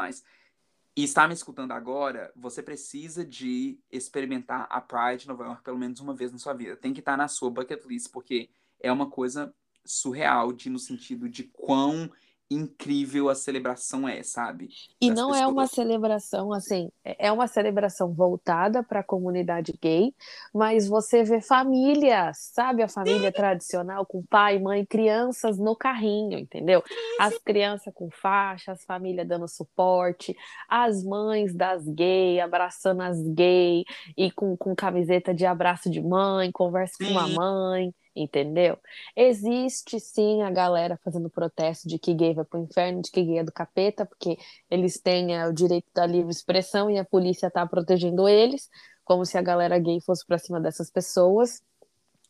[0.98, 6.00] e está me escutando agora, você precisa de experimentar a Pride Nova York pelo menos
[6.00, 6.74] uma vez na sua vida.
[6.74, 11.28] Tem que estar na sua bucket list, porque é uma coisa surreal de, no sentido
[11.28, 12.10] de quão
[12.50, 14.68] incrível a celebração é, sabe?
[15.00, 15.40] E não pessoas.
[15.40, 20.14] é uma celebração assim, é, é uma celebração voltada para a comunidade gay,
[20.54, 22.82] mas você vê famílias, sabe?
[22.82, 23.36] A família Sim.
[23.36, 26.82] tradicional com pai, mãe, crianças no carrinho, entendeu?
[27.20, 30.34] As crianças com faixa, as famílias dando suporte,
[30.68, 33.84] as mães das gays abraçando as gays
[34.16, 37.12] e com, com camiseta de abraço de mãe, conversa Sim.
[37.12, 37.94] com a mãe.
[38.14, 38.78] Entendeu?
[39.16, 43.38] Existe sim a galera fazendo protesto de que gay vai pro inferno, de que gay
[43.38, 44.38] é do capeta, porque
[44.70, 48.68] eles têm é, o direito da livre expressão e a polícia tá protegendo eles,
[49.04, 51.62] como se a galera gay fosse pra cima dessas pessoas.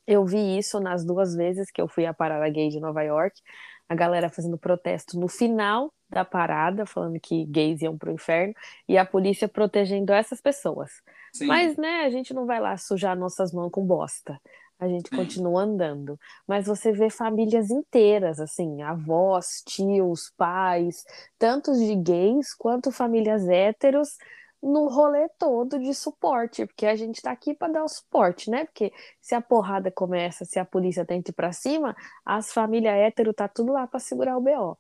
[0.07, 3.41] Eu vi isso nas duas vezes que eu fui à parada gay de Nova York,
[3.89, 8.55] a galera fazendo protesto no final da parada, falando que gays iam pro inferno,
[8.89, 10.91] e a polícia protegendo essas pessoas.
[11.33, 11.47] Sim.
[11.47, 14.41] Mas, né, a gente não vai lá sujar nossas mãos com bosta
[14.79, 16.19] a gente continua andando.
[16.47, 21.05] Mas você vê famílias inteiras, assim, avós, tios, pais,
[21.39, 24.17] tantos de gays quanto famílias héteros,
[24.63, 28.65] no rolê todo de suporte, porque a gente tá aqui para dar o suporte, né?
[28.65, 33.33] Porque se a porrada começa, se a polícia tenta ir para cima, as famílias hétero
[33.33, 34.77] tá tudo lá para segurar o BO.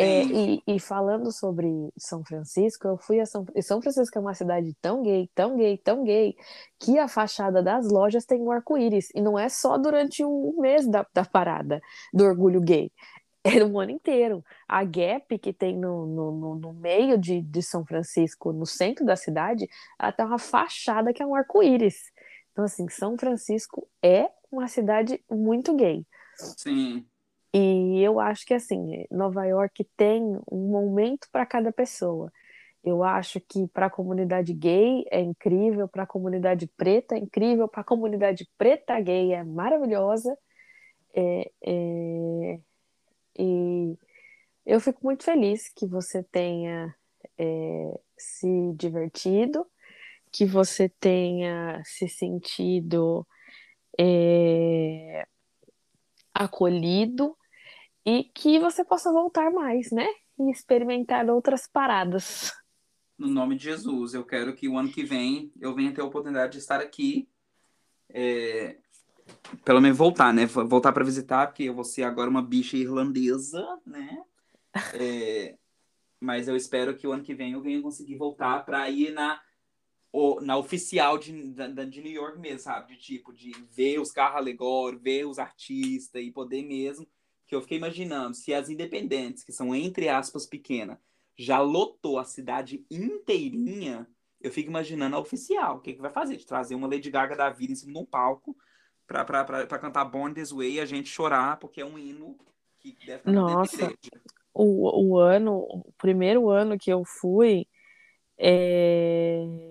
[0.00, 1.66] É, e, e, falando sobre
[1.98, 5.76] São Francisco, eu fui a São, São Francisco é uma cidade tão gay, tão gay,
[5.76, 6.36] tão gay,
[6.78, 9.08] que a fachada das lojas tem um arco-íris.
[9.12, 11.80] E não é só durante um mês da, da parada
[12.14, 12.92] do orgulho gay.
[13.42, 14.44] É o ano inteiro.
[14.68, 19.16] A Gap, que tem no, no, no, meio de, de São Francisco, no centro da
[19.16, 19.66] cidade,
[19.98, 21.96] ela tem uma fachada que é um arco-íris.
[22.52, 26.04] Então, assim, São Francisco é uma cidade muito gay.
[26.56, 27.06] Sim.
[27.52, 32.30] E eu acho que assim, Nova York tem um momento para cada pessoa.
[32.84, 37.68] Eu acho que para a comunidade gay é incrível, para a comunidade preta é incrível,
[37.68, 40.36] para a comunidade preta gay é maravilhosa.
[41.14, 42.60] É, é,
[43.38, 43.96] e
[44.66, 46.94] eu fico muito feliz que você tenha
[47.38, 49.66] é, se divertido,
[50.32, 53.26] que você tenha se sentido
[53.98, 55.26] é,
[56.38, 57.36] acolhido
[58.06, 60.06] e que você possa voltar mais, né?
[60.38, 62.52] E experimentar outras paradas.
[63.18, 66.04] No nome de Jesus, eu quero que o ano que vem eu venha ter a
[66.04, 67.28] oportunidade de estar aqui.
[68.08, 68.78] É...
[69.64, 70.46] Pelo menos voltar, né?
[70.46, 74.22] Voltar para visitar, porque eu vou ser agora uma bicha irlandesa, né?
[74.94, 75.56] É...
[76.20, 79.40] Mas eu espero que o ano que vem eu venha conseguir voltar para ir na
[80.40, 82.94] na oficial de, de New York mesmo, sabe?
[82.94, 87.06] De tipo, de ver os carros alegóricos, ver os artistas e poder mesmo.
[87.46, 90.98] Que eu fiquei imaginando, se as independentes, que são entre aspas pequenas,
[91.36, 94.06] já lotou a cidade inteirinha,
[94.40, 95.76] eu fico imaginando a oficial.
[95.76, 96.36] O que, que vai fazer?
[96.36, 98.56] De trazer uma Lady Gaga da vida em cima de um palco
[99.06, 101.98] pra, pra, pra, pra cantar Born This Way e a gente chorar, porque é um
[101.98, 102.36] hino
[102.78, 103.94] que deve cantar Nossa,
[104.52, 107.66] o, o ano, o primeiro ano que eu fui,
[108.36, 109.67] é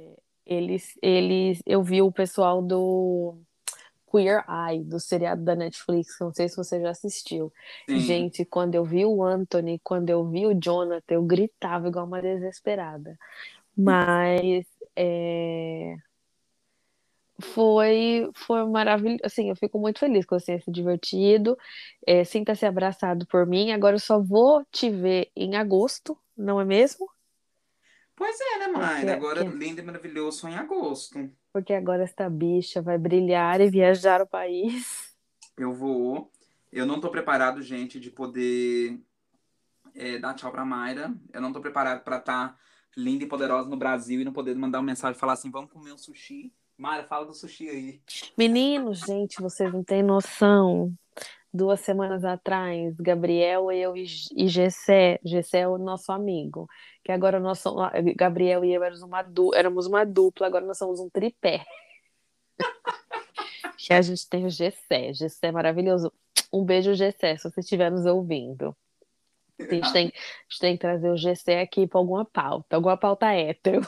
[0.48, 3.38] eles, eles, eu vi o pessoal do
[4.10, 7.54] Queer Eye, do seriado da Netflix, não sei se você já assistiu.
[7.88, 8.00] Sim.
[8.00, 12.22] Gente, quando eu vi o Anthony, quando eu vi o Jonathan, eu gritava igual uma
[12.22, 13.18] desesperada.
[13.76, 15.98] Mas é...
[17.42, 19.20] foi, foi maravilhoso.
[19.24, 21.58] Assim, eu fico muito feliz com você se divertido.
[22.06, 23.72] É, Sinta-se abraçado por mim.
[23.72, 27.08] Agora eu só vou te ver em agosto, não é mesmo?
[28.18, 29.10] Pois é, né, mãe?
[29.12, 29.56] Agora que...
[29.56, 31.30] lindo e maravilhoso só em agosto.
[31.54, 35.16] Porque agora esta bicha vai brilhar e viajar o país.
[35.56, 36.32] Eu vou.
[36.72, 39.00] Eu não tô preparado, gente, de poder
[39.94, 41.14] é, dar tchau pra Mayra.
[41.32, 42.58] Eu não tô preparado para estar tá
[42.96, 45.72] linda e poderosa no Brasil e não poder mandar uma mensagem e falar assim: vamos
[45.72, 46.52] comer um sushi.
[46.76, 48.02] Mayra, fala do sushi aí.
[48.36, 50.92] Meninos, gente, vocês não têm noção
[51.54, 56.68] duas semanas atrás, Gabriel, eu e Gessé, Gessé é o nosso amigo,
[57.04, 60.78] que agora nós somos, Gabriel e eu éramos uma, du, éramos uma dupla, agora nós
[60.78, 61.66] somos um tripé.
[63.78, 66.12] que a gente tem o Gessé, Gessé é maravilhoso.
[66.52, 68.76] Um beijo, Gessé, se você estiver nos ouvindo.
[69.60, 70.12] A gente, tem, a
[70.50, 73.82] gente tem que trazer o Gessé aqui para alguma pauta, alguma pauta hétero.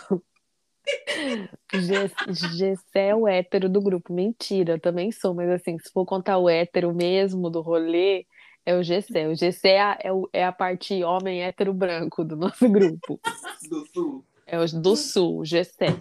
[1.73, 4.13] Gessé é o hétero do grupo.
[4.13, 8.25] Mentira, eu também sou, mas assim, se for contar o hétero mesmo do rolê,
[8.65, 9.27] é o Gessé.
[9.27, 13.19] O Gessé é a, é, é a parte homem hétero branco do nosso grupo.
[13.69, 14.25] Do sul.
[14.45, 15.95] É o do sul, o Gessé.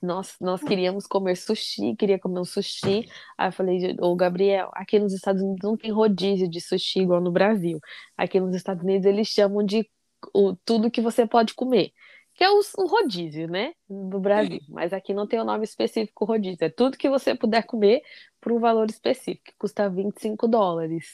[0.00, 3.08] Nós, nós queríamos comer sushi, queria comer um sushi.
[3.38, 7.22] Aí eu falei, ô Gabriel, aqui nos Estados Unidos não tem rodízio de sushi igual
[7.22, 7.78] no Brasil.
[8.16, 9.88] Aqui nos Estados Unidos eles chamam de
[10.34, 11.90] o, tudo que você pode comer
[12.34, 13.72] que é o, o rodízio, né?
[13.88, 14.60] Do Brasil.
[14.68, 16.64] Mas aqui não tem o nome específico rodízio.
[16.64, 18.02] É tudo que você puder comer
[18.40, 21.06] por um valor específico, que custa 25 dólares.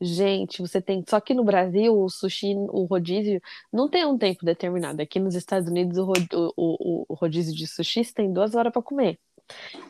[0.00, 1.04] Gente, você tem.
[1.08, 3.40] Só que no Brasil, o sushi, o rodízio,
[3.72, 5.02] não tem um tempo determinado.
[5.02, 6.12] Aqui nos Estados Unidos, o,
[6.56, 9.18] o, o rodízio de sushi tem duas horas para comer.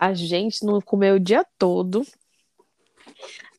[0.01, 2.03] A gente não comeu o dia todo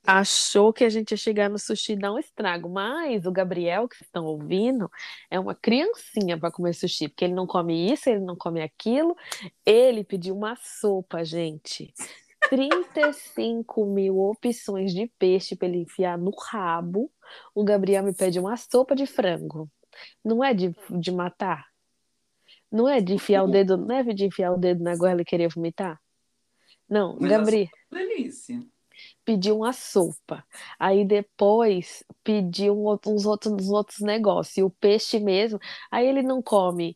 [0.05, 2.69] achou que a gente ia chegar no sushi e dar um estrago.
[2.69, 4.89] Mas o Gabriel, que vocês estão ouvindo,
[5.29, 9.15] é uma criancinha para comer sushi, porque ele não come isso, ele não come aquilo.
[9.65, 11.93] Ele pediu uma sopa, gente.
[12.49, 17.11] 35 mil opções de peixe para ele enfiar no rabo.
[17.55, 19.69] O Gabriel me pede uma sopa de frango.
[20.23, 21.65] Não é de, de matar?
[22.71, 25.25] Não é de enfiar o dedo, não é de enfiar o dedo na goela e
[25.25, 25.99] querer vomitar?
[26.89, 28.59] Não, Mas Gabriel delícia.
[29.25, 30.45] Pediu uma sopa.
[30.79, 32.73] Aí depois pediu
[33.07, 34.57] uns outros, uns outros negócios.
[34.57, 35.59] E o peixe mesmo.
[35.91, 36.95] Aí ele não come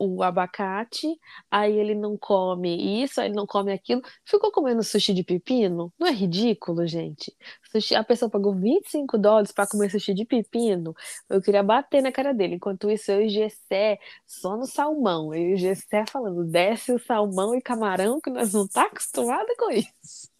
[0.00, 1.06] o abacate,
[1.50, 4.02] aí ele não come isso, aí ele não come aquilo.
[4.24, 5.92] Ficou comendo sushi de pepino?
[5.98, 7.34] Não é ridículo, gente?
[7.70, 10.94] Sushi, a pessoa pagou 25 dólares para comer sushi de pepino.
[11.28, 12.56] Eu queria bater na cara dele.
[12.56, 15.32] Enquanto isso, eu e Gessé só no salmão.
[15.34, 19.70] Eu e Gessé falando, desce o salmão e camarão, que nós não tá acostumado com
[19.70, 20.37] isso.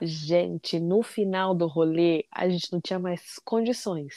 [0.00, 4.14] Gente, no final do rolê, a gente não tinha mais condições.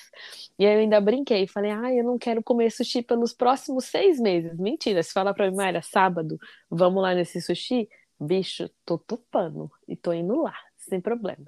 [0.57, 4.19] E aí eu ainda brinquei, falei, ah, eu não quero comer sushi pelos próximos seis
[4.19, 4.57] meses.
[4.57, 6.39] Mentira, se falar pra mim, Mayra, sábado,
[6.69, 7.89] vamos lá nesse sushi?
[8.19, 11.47] Bicho, tô topando e tô indo lá, sem problemas.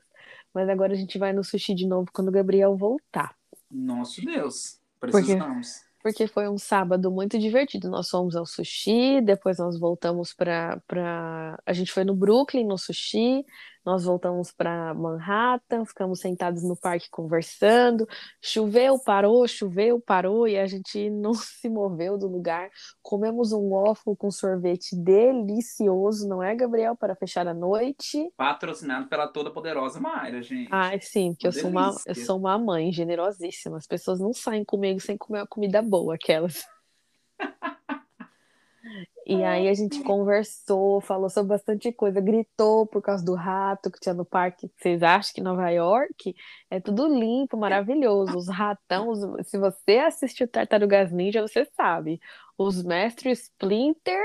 [0.53, 3.36] Mas agora a gente vai no sushi de novo quando o Gabriel voltar.
[3.70, 4.80] Nosso Deus.
[4.99, 5.78] Precisamos.
[5.78, 5.91] Porque
[6.28, 7.89] foi um sábado muito divertido.
[7.89, 11.60] Nós fomos ao sushi, depois nós voltamos para pra...
[11.66, 13.45] A gente foi no Brooklyn, no sushi,
[13.86, 18.07] nós voltamos para Manhattan, ficamos sentados no parque conversando.
[18.39, 22.69] Choveu, parou, choveu, parou, e a gente não se moveu do lugar.
[23.01, 26.95] Comemos um waffle com sorvete delicioso, não é, Gabriel?
[26.95, 28.32] Para fechar a noite.
[28.38, 30.69] Patrocinado pela toda poderosa Mayra, gente.
[30.71, 33.77] Ai, sim, porque eu sou uma, eu sou uma mãe generosíssima.
[33.77, 36.63] As pessoas não saem comigo sem comer uma comida boa, aquelas.
[39.26, 43.99] E aí a gente conversou, falou sobre bastante coisa, gritou por causa do rato que
[43.99, 44.72] tinha no parque.
[44.78, 46.36] Vocês acham que Nova York
[46.69, 48.36] é tudo limpo, maravilhoso?
[48.38, 52.19] Os ratão, os- se você assistiu Tartarugas Ninja, você sabe.
[52.57, 54.22] Os mestres Splinter,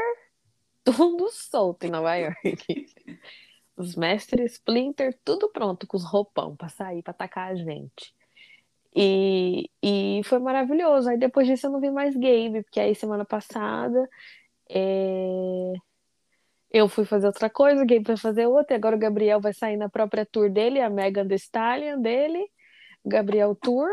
[0.85, 2.87] tudo solto em Nova York.
[3.77, 8.15] Os mestres Splinter, tudo pronto com os roupão pra sair, pra atacar a gente.
[8.95, 11.11] E, e foi maravilhoso.
[11.11, 14.09] Aí depois disso eu não vi mais Gabe, porque aí semana passada
[14.69, 15.73] é,
[16.71, 19.53] eu fui fazer outra coisa, o Gabe foi fazer outra, e agora o Gabriel vai
[19.55, 22.47] sair na própria tour dele, a Megan Thee Stallion dele,
[23.05, 23.89] Gabriel Tour.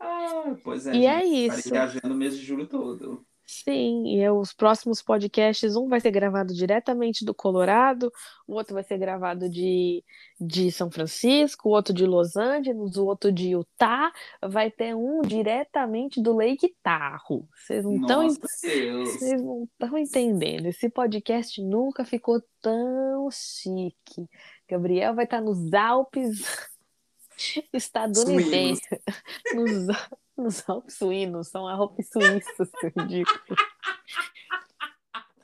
[0.00, 1.06] Ah, pois é, E gente.
[1.06, 1.70] é isso.
[1.70, 3.24] viajando o mês de julho todo.
[3.52, 8.10] Sim, e eu- os próximos podcasts, um vai ser gravado diretamente do Colorado,
[8.46, 10.02] o outro vai ser gravado de,
[10.40, 14.10] de São Francisco, o outro de Los Angeles, o outro de Utah,
[14.42, 17.44] vai ter um diretamente do Lake Tahoe.
[17.54, 19.08] Vocês não estão Nossa Deus.
[19.10, 20.66] Vocês não estão entendendo.
[20.66, 24.26] Esse podcast nunca ficou tão chique.
[24.66, 26.40] Gabriel vai estar nos Alpes
[27.72, 28.86] estadunidenses.
[29.54, 29.86] Nos,
[30.36, 33.56] nos Alpes suínos, são Alpes suíços, ridículo.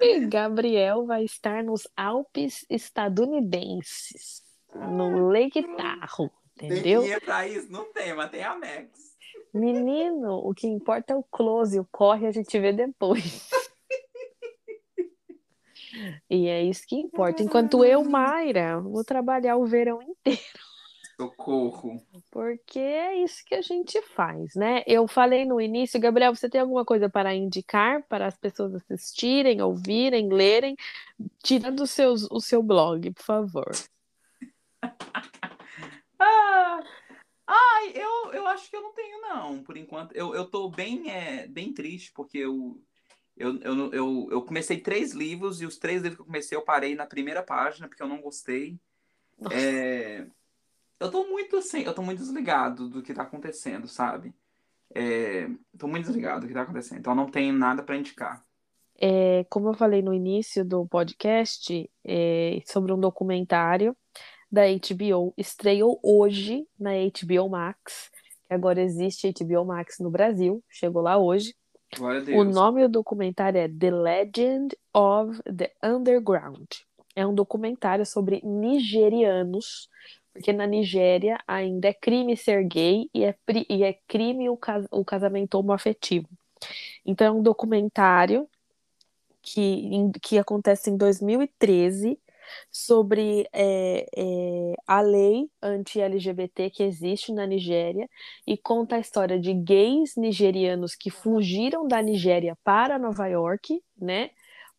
[0.00, 4.42] E Gabriel vai estar nos Alpes estadunidenses,
[4.74, 7.02] no Lake Tahoe, Tem entendeu?
[7.20, 7.70] pra isso?
[7.70, 8.90] Não tem, mas tem Amex.
[9.52, 13.50] Menino, o que importa é o close, o corre a gente vê depois.
[16.30, 17.42] E é isso que importa.
[17.42, 20.40] Enquanto eu, Mayra, vou trabalhar o verão inteiro,
[21.20, 22.00] Socorro.
[22.30, 24.84] porque é isso que a gente faz, né?
[24.86, 29.60] Eu falei no início, Gabriel, você tem alguma coisa para indicar para as pessoas assistirem,
[29.60, 30.76] ouvirem, lerem?
[31.42, 33.70] Tirando os seus, o seu blog, por favor.
[36.20, 36.80] Ah,
[37.46, 40.12] ai, eu, eu acho que eu não tenho, não, por enquanto.
[40.16, 42.82] Eu, eu tô bem, é, bem triste, porque eu,
[43.36, 46.64] eu, eu, eu, eu comecei três livros, e os três livros que eu comecei eu
[46.64, 48.80] parei na primeira página, porque eu não gostei.
[49.38, 49.54] Nossa.
[49.56, 50.26] É,
[51.00, 54.34] eu tô muito assim, eu tô muito desligado do que tá acontecendo, sabe?
[54.94, 58.44] É, tô muito desligado do que tá acontecendo, então eu não tenho nada pra indicar.
[59.00, 63.96] É, como eu falei no início do podcast, é, sobre um documentário
[64.50, 68.10] da HBO, estreou hoje na HBO Max,
[68.48, 71.54] que agora existe HBO Max no Brasil, chegou lá hoje.
[72.34, 76.68] O nome do documentário é The Legend of the Underground.
[77.14, 79.88] É um documentário sobre nigerianos,
[80.32, 83.34] porque na Nigéria ainda é crime ser gay e é,
[83.68, 86.28] e é crime o, cas- o casamento homoafetivo.
[87.06, 88.48] Então é um documentário
[89.42, 92.18] que, em- que acontece em 2013
[92.72, 98.08] sobre é, é, a lei anti-LGBT que existe na Nigéria
[98.46, 104.30] e conta a história de gays nigerianos que fugiram da Nigéria para Nova York, né?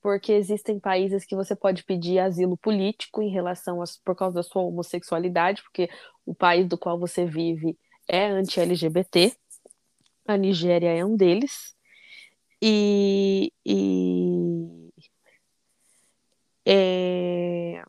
[0.02, 4.44] Porque existem países que você pode pedir asilo político em relação a, por causa da
[4.44, 5.90] sua homossexualidade, porque
[6.26, 7.78] o país do qual você vive
[8.08, 9.36] é anti-LGBT.
[10.28, 11.76] A Nigéria é um deles.
[12.62, 14.90] E, e
[16.66, 17.84] é,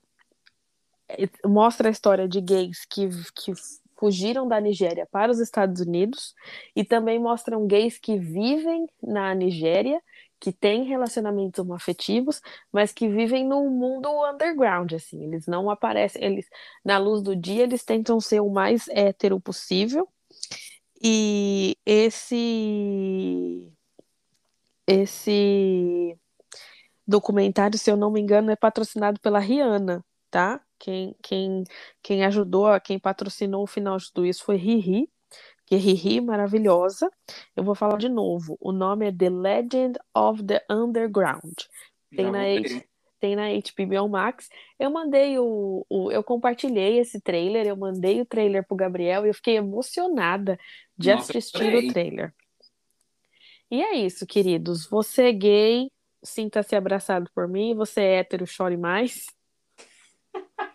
[1.45, 3.53] mostra a história de gays que, que
[3.99, 6.35] fugiram da Nigéria para os Estados Unidos
[6.75, 10.01] e também mostram gays que vivem na Nigéria,
[10.41, 12.41] que têm relacionamentos homoafetivos,
[12.73, 16.47] mas que vivem no mundo underground, assim, eles não aparecem, eles
[16.85, 20.09] na luz do dia eles tentam ser o mais hétero possível.
[21.03, 23.73] E esse
[24.87, 26.19] esse
[27.07, 30.61] documentário, se eu não me engano, é patrocinado pela Rihanna, tá?
[30.79, 31.65] Quem, quem,
[32.03, 35.11] quem ajudou, quem patrocinou o final de tudo isso foi Riri,
[35.71, 37.09] que Riri maravilhosa.
[37.55, 38.59] Eu vou falar de novo.
[38.61, 41.55] O nome é The Legend of the Underground.
[42.11, 42.85] Tem na, H,
[43.21, 44.49] tem na HBO Max.
[44.77, 49.29] Eu mandei o, o, Eu compartilhei esse trailer, eu mandei o trailer pro Gabriel e
[49.29, 50.59] eu fiquei emocionada
[50.99, 52.35] de Nossa, assistir o trailer.
[53.71, 54.89] E é isso, queridos.
[54.89, 57.77] Você é gay, sinta-se abraçado por mim.
[57.77, 59.27] Você é hétero, chore mais.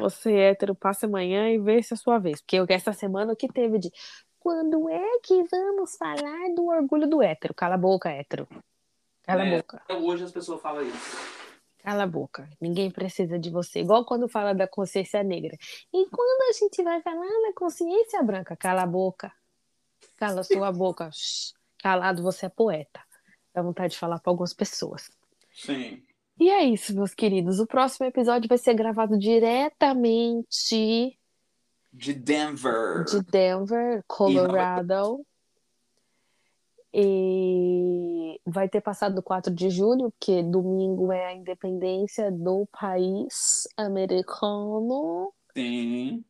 [0.00, 2.40] Você é hétero, passe amanhã e vê se é a sua vez.
[2.40, 3.90] Porque essa semana o que teve de
[4.38, 7.54] quando é que vamos falar do orgulho do hétero?
[7.54, 8.48] Cala a boca, hétero.
[9.22, 9.82] Cala é, a boca.
[9.90, 11.40] Hoje as pessoas falam isso.
[11.78, 12.48] Cala a boca.
[12.60, 13.80] Ninguém precisa de você.
[13.80, 15.56] Igual quando fala da consciência negra.
[15.92, 18.56] E quando a gente vai falar da consciência branca?
[18.56, 19.32] Cala a boca.
[20.16, 21.10] Cala a sua boca.
[21.82, 23.00] Calado, você é poeta.
[23.54, 25.10] Dá vontade de falar para algumas pessoas.
[25.52, 26.02] Sim.
[26.40, 27.60] E é isso, meus queridos.
[27.60, 31.18] O próximo episódio vai ser gravado diretamente
[31.92, 33.04] de Denver.
[33.04, 35.22] De Denver, Colorado.
[36.94, 43.68] E vai ter passado do 4 de julho, porque domingo é a independência do país
[43.76, 45.34] americano.
[45.54, 46.24] Sim.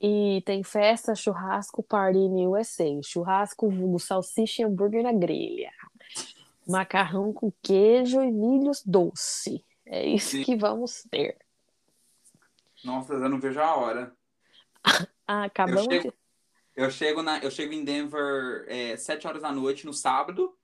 [0.00, 2.84] E tem festa, churrasco, party no USA.
[3.02, 5.72] Churrasco, vulgo, salsicha e hambúrguer na grelha
[6.68, 9.64] macarrão com queijo e milhos doce.
[9.86, 10.44] É isso Sim.
[10.44, 11.36] que vamos ter.
[12.84, 14.14] Nossa, eu não vejo a hora.
[15.26, 16.14] ah, acabamos eu chego, de...
[16.76, 20.54] eu chego, na, eu chego em Denver é, sete horas da noite no sábado.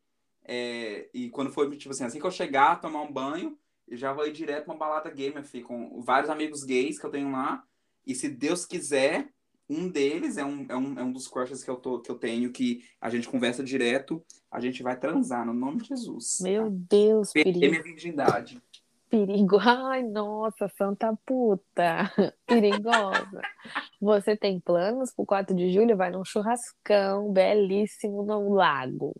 [0.44, 3.58] É, e quando for, tipo assim, assim que eu chegar, tomar um banho,
[3.88, 5.10] eu já vou ir direto pra uma balada
[5.42, 7.64] filho, com vários amigos gays que eu tenho lá.
[8.06, 9.32] E se Deus quiser,
[9.68, 12.16] um deles é um, é um, é um dos crushes que eu, tô, que eu
[12.16, 14.22] tenho, que a gente conversa direto.
[14.50, 16.38] A gente vai transar, no nome de Jesus.
[16.40, 17.70] Meu Deus, Perder perigo.
[17.72, 18.62] minha virgindade.
[19.08, 19.58] Perigo.
[19.60, 22.10] Ai, nossa, santa puta.
[22.46, 23.40] Perigosa.
[24.00, 25.96] Você tem planos pro 4 de julho?
[25.96, 29.14] Vai num churrascão belíssimo no lago.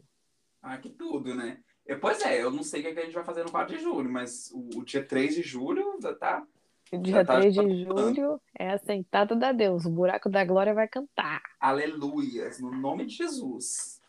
[0.61, 1.59] Ah, que tudo, né?
[1.87, 3.83] Eu, pois é, eu não sei o que a gente vai fazer no 4 de
[3.83, 6.47] julho, mas o, o dia 3 de julho já tá
[6.93, 9.85] Dia tá 3 de julho é a sentada da Deus.
[9.85, 11.43] O buraco da glória vai cantar.
[11.59, 14.01] Aleluias, no nome de Jesus.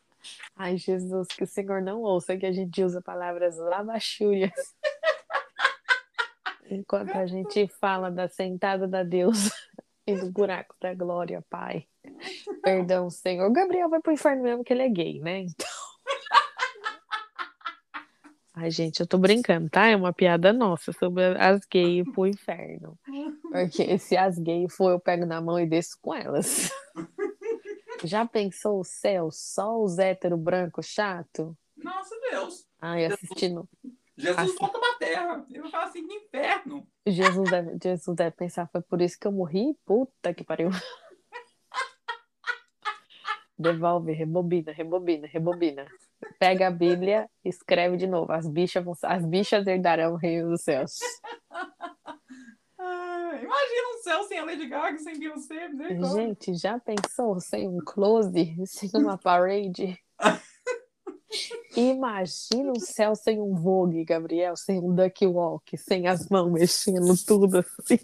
[0.56, 4.52] Ai, Jesus, que o Senhor não ouça que a gente usa palavras labachúrias.
[6.70, 9.52] Enquanto a gente fala da sentada da Deus
[10.06, 11.88] e do buraco da glória, Pai.
[12.64, 13.48] Perdão, Senhor.
[13.48, 15.40] O Gabriel vai pro inferno mesmo que ele é gay, né?
[15.40, 15.75] Então.
[18.58, 19.88] Ai, gente, eu tô brincando, tá?
[19.88, 22.98] É uma piada nossa sobre as gays pro inferno.
[23.52, 26.72] Porque se as gays for, eu pego na mão e desço com elas.
[28.06, 29.30] Já pensou o céu?
[29.30, 31.58] Só os hétero branco chato?
[31.76, 32.66] Nossa Deus.
[32.80, 33.68] Ai, assistindo.
[34.18, 34.56] Jesus Assi...
[34.58, 35.46] volta pra terra.
[35.52, 36.88] Eu falo assim, inferno.
[37.06, 39.78] Jesus deve, Jesus deve pensar, foi por isso que eu morri?
[39.86, 40.70] Puta que pariu.
[43.60, 45.86] Devolve, rebobina, rebobina, rebobina.
[46.40, 48.32] Pega a Bíblia, escreve de novo.
[48.32, 51.00] As bichas, vão, as bichas herdarão o reino dos céus.
[52.80, 55.70] imagina um céu sem a Lady Gaga, sem Beyoncé.
[56.14, 59.98] Gente, já pensou sem um close, sem uma parade?
[61.76, 67.14] Imagina um céu sem um Vogue, Gabriel, sem um Duck Walk, sem as mãos mexendo
[67.26, 68.00] tudo assim.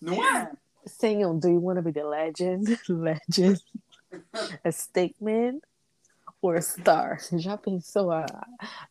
[0.00, 0.52] Não é?
[0.86, 2.78] Sem um Do You Wanna Be the Legend?
[2.88, 3.60] Legend.
[4.62, 5.60] A Statement
[6.60, 7.18] Star.
[7.38, 8.26] Já pensou a,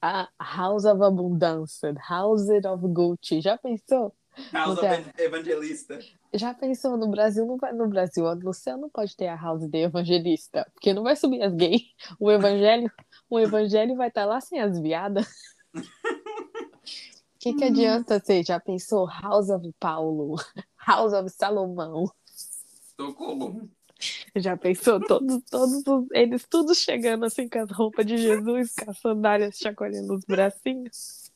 [0.02, 3.42] a House of Abundance, House of Gucci?
[3.42, 4.14] Já pensou?
[4.54, 6.00] House of Evangelista.
[6.34, 7.46] Já pensou no Brasil?
[7.46, 8.34] Não vai no Brasil.
[8.36, 11.82] No céu não pode ter a House de Evangelista, porque não vai subir as gays.
[12.20, 12.90] O evangelho,
[13.30, 15.28] o evangelho vai estar tá lá sem as viadas.
[15.76, 15.82] O
[17.40, 18.44] que, que adianta você?
[18.44, 20.36] Já pensou House of Paulo,
[20.88, 22.10] House of Salomão?
[22.96, 23.70] Socorro.
[24.36, 25.00] Já pensou?
[25.00, 30.14] Todos, todos eles tudo chegando assim com as roupas de Jesus, com as sandálias chacoalhando
[30.14, 31.32] os bracinhos.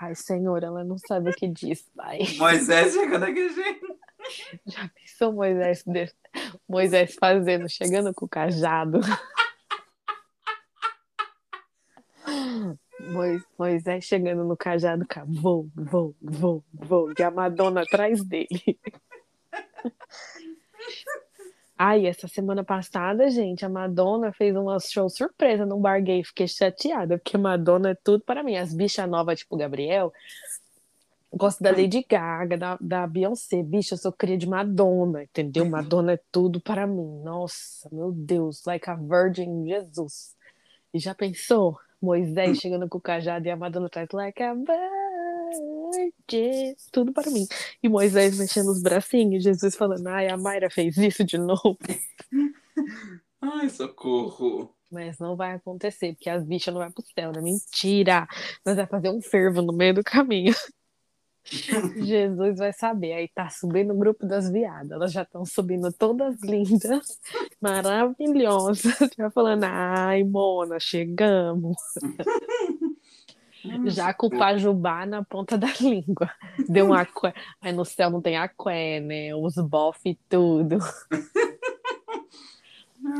[0.00, 2.18] Ai, Senhor, ela não sabe o que diz, pai.
[2.36, 3.98] Moisés chegando daquele jeito.
[4.66, 5.84] Já pensou Moisés,
[6.68, 9.00] Moisés fazendo, chegando com o cajado?
[13.58, 18.78] Moisés chegando no cajado, cá, vou, vou, vou, vou, e a Madonna atrás dele.
[21.84, 26.22] Ai, essa semana passada, gente, a Madonna fez uma show surpresa num bar gay.
[26.22, 28.54] Fiquei chateada, porque Madonna é tudo para mim.
[28.54, 30.12] As bichas novas, tipo Gabriel,
[31.32, 33.64] gosto da Lady Gaga, da, da Beyoncé.
[33.64, 35.68] Bicha, eu sou cria de Madonna, entendeu?
[35.68, 37.20] Madonna é tudo para mim.
[37.24, 40.36] Nossa, meu Deus, like a Virgin Jesus.
[40.94, 41.76] E já pensou?
[42.00, 45.01] Moisés chegando com o cajado e a Madonna atrás, like a Virgin,
[46.90, 47.46] tudo para mim.
[47.82, 51.78] E Moisés mexendo os bracinhos, Jesus falando, ai, a Mayra fez isso de novo.
[53.40, 54.72] Ai, socorro.
[54.88, 57.40] Mas não vai acontecer, porque as bichas não vão pro céu, né?
[57.40, 58.28] Mentira!
[58.64, 60.54] Nós vai fazer um fervo no meio do caminho.
[62.06, 63.14] Jesus vai saber.
[63.14, 64.90] Aí tá subindo o grupo das viadas.
[64.90, 67.18] Elas já estão subindo todas lindas,
[67.60, 68.96] maravilhosas.
[69.16, 71.76] Já falando, ai, Mona, chegamos.
[73.86, 76.30] Já com o pajubá na ponta da língua.
[76.68, 77.32] Deu um aqué.
[77.60, 79.34] Aí no céu não tem aqué, né?
[79.34, 80.78] Os bof e tudo.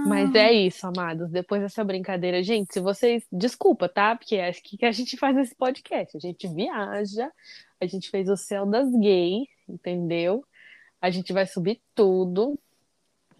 [0.07, 1.29] Mas é isso, amados.
[1.31, 3.25] Depois dessa brincadeira, gente, se vocês.
[3.31, 4.17] Desculpa, tá?
[4.17, 6.17] Porque é que, que a gente faz nesse podcast.
[6.17, 7.31] A gente viaja,
[7.81, 10.45] a gente fez o céu das gays, entendeu?
[11.01, 12.59] A gente vai subir tudo.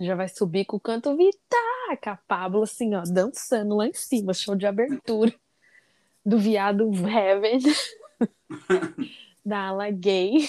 [0.01, 3.93] Já vai subir com o canto Vitar, com a Pablo, assim, ó, dançando lá em
[3.93, 5.33] cima, show de abertura
[6.25, 7.61] do viado Heaven,
[9.45, 10.49] da ala gay.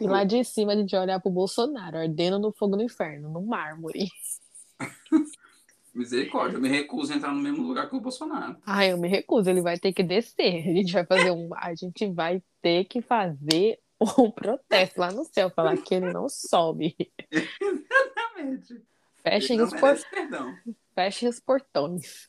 [0.00, 3.30] E lá de cima a gente vai olhar pro Bolsonaro, ardendo no fogo do inferno,
[3.30, 4.08] no mármore.
[5.94, 8.56] Misericórdia, eu me recuso a entrar no mesmo lugar que o Bolsonaro.
[8.66, 10.68] Ah, eu me recuso, ele vai ter que descer.
[10.68, 11.48] A gente vai fazer um.
[11.54, 13.78] A gente vai ter que fazer
[14.18, 16.96] um protesto lá no céu, falar que ele não sobe.
[17.30, 18.82] Exatamente.
[19.22, 19.96] Fechem os, por...
[20.94, 22.28] Fechem os portões.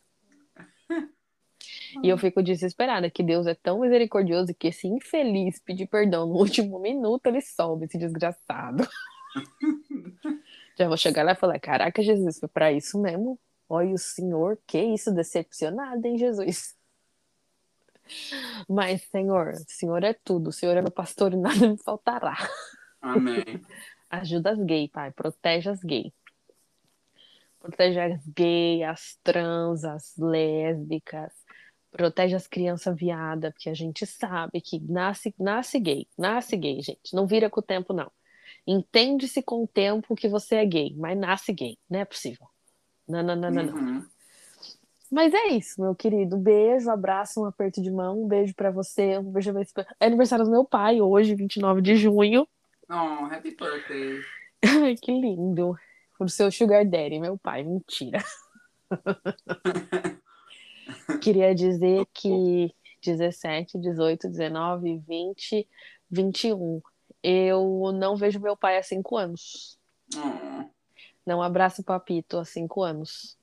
[2.03, 6.35] E eu fico desesperada que Deus é tão misericordioso que esse infeliz pedir perdão no
[6.39, 8.87] último minuto, ele sobe, esse desgraçado.
[10.77, 13.39] Já vou chegar lá e falar: Caraca, Jesus, foi pra isso mesmo?
[13.67, 16.75] Olha o Senhor, que isso, decepcionado, hein, Jesus?
[18.69, 22.37] Mas, Senhor, Senhor é tudo, o Senhor é meu pastor e nada me faltará.
[23.01, 23.43] Amém.
[24.09, 26.13] Ajuda as gays, Pai, protege as gays.
[27.59, 31.33] Protege as gays, as trans, as lésbicas,
[31.95, 37.13] protege as crianças viadas, porque a gente sabe que nasce, nasce gay, nasce gay, gente.
[37.13, 38.11] Não vira com o tempo, não.
[38.67, 42.47] Entende-se com o tempo que você é gay, mas nasce gay, não é possível.
[43.07, 43.73] Não, não, não, não, não.
[43.73, 44.05] Uhum.
[45.11, 46.37] Mas é isso, meu querido.
[46.37, 49.53] Beijo, abraço, um aperto de mão, um beijo para você, um beijo
[49.99, 52.47] É aniversário do meu pai hoje, 29 de junho.
[52.89, 54.19] Oh, happy birthday.
[54.63, 55.75] Ai, que lindo.
[56.17, 58.23] Pro seu sugar daddy, meu pai, mentira.
[61.21, 65.67] Queria dizer que 17, 18, 19, 20,
[66.09, 66.81] 21.
[67.23, 69.77] Eu não vejo meu pai há cinco anos.
[70.15, 70.65] Oh.
[71.25, 73.37] Não abraço o Papito há cinco anos.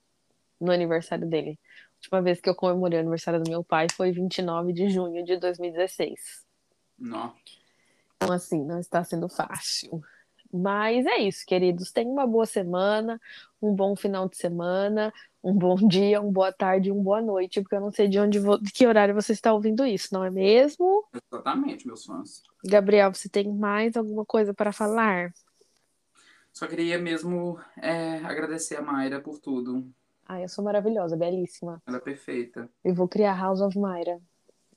[0.61, 1.59] No aniversário dele.
[1.67, 5.25] A última vez que eu comemorei o aniversário do meu pai foi 29 de junho
[5.25, 6.45] de 2016.
[6.99, 7.35] Não.
[8.17, 10.03] Então, assim, não está sendo fácil.
[10.53, 11.91] Mas é isso, queridos.
[11.91, 13.19] Tenham uma boa semana,
[13.61, 15.13] um bom final de semana,
[15.43, 18.39] um bom dia, uma boa tarde, uma boa noite, porque eu não sei de onde
[18.39, 21.05] de que horário você está ouvindo isso, não é mesmo?
[21.33, 22.43] Exatamente, meus fãs.
[22.65, 25.33] Gabriel, você tem mais alguma coisa para falar?
[26.53, 29.91] Só queria mesmo é, agradecer a Mayra por tudo.
[30.27, 31.83] Ah, eu sou maravilhosa, belíssima.
[31.87, 32.69] Ela é perfeita.
[32.85, 34.21] Eu vou criar House of Mayra,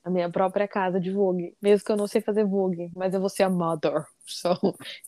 [0.06, 1.56] a minha própria casa de Vogue.
[1.60, 4.04] Mesmo que eu não sei fazer Vogue, mas eu vou ser a mother.
[4.24, 4.48] So,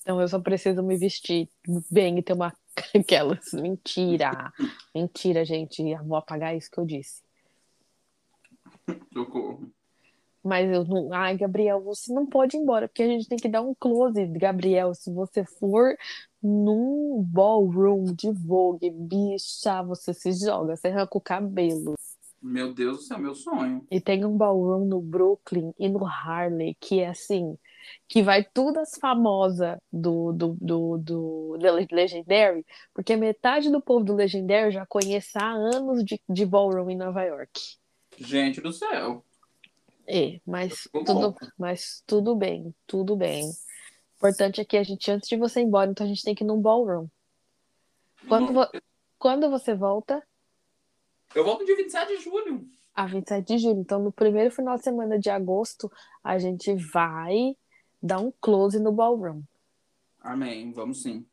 [0.01, 1.49] então eu só preciso me vestir
[1.89, 2.53] bem e ter uma
[2.95, 3.53] aquelas.
[3.53, 4.53] Mentira!
[4.95, 5.83] Mentira, gente.
[5.83, 7.23] Eu vou apagar isso que eu disse.
[9.12, 9.70] Socorro.
[10.43, 11.12] Mas eu não.
[11.12, 14.25] Ai, Gabriel, você não pode ir embora, porque a gente tem que dar um close,
[14.27, 14.95] Gabriel.
[14.95, 15.97] Se você for
[16.43, 21.95] num ballroom de Vogue, bicha, você se joga, você arranca o cabelo.
[22.40, 23.85] Meu Deus do céu, meu sonho.
[23.90, 27.59] E tem um ballroom no Brooklyn e no Harley, que é assim,
[28.06, 34.05] que vai tudo as famosas do, do, do, do, do Legendary, porque metade do povo
[34.05, 37.60] do Legendary já conhece há anos de, de ballroom em Nova York.
[38.16, 39.24] Gente do céu.
[40.06, 43.44] É, mas tudo, mas tudo bem, tudo bem.
[43.47, 46.35] O importante é que a gente, antes de você ir embora, então a gente tem
[46.35, 47.06] que ir num ballroom.
[48.27, 48.66] Quando, vo...
[49.19, 50.23] Quando você volta?
[51.35, 52.67] Eu volto dia 27 de julho.
[52.95, 53.81] Ah, 27 de julho.
[53.81, 55.91] Então, no primeiro final de semana de agosto,
[56.23, 57.57] a gente vai
[58.03, 59.43] dar um close no ballroom.
[60.21, 60.73] Amém.
[60.73, 61.25] Vamos sim.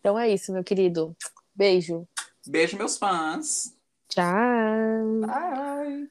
[0.00, 1.16] Então é isso, meu querido.
[1.54, 2.06] Beijo.
[2.46, 3.76] Beijo, meus fãs.
[4.08, 5.20] Tchau.
[5.26, 6.08] Bye.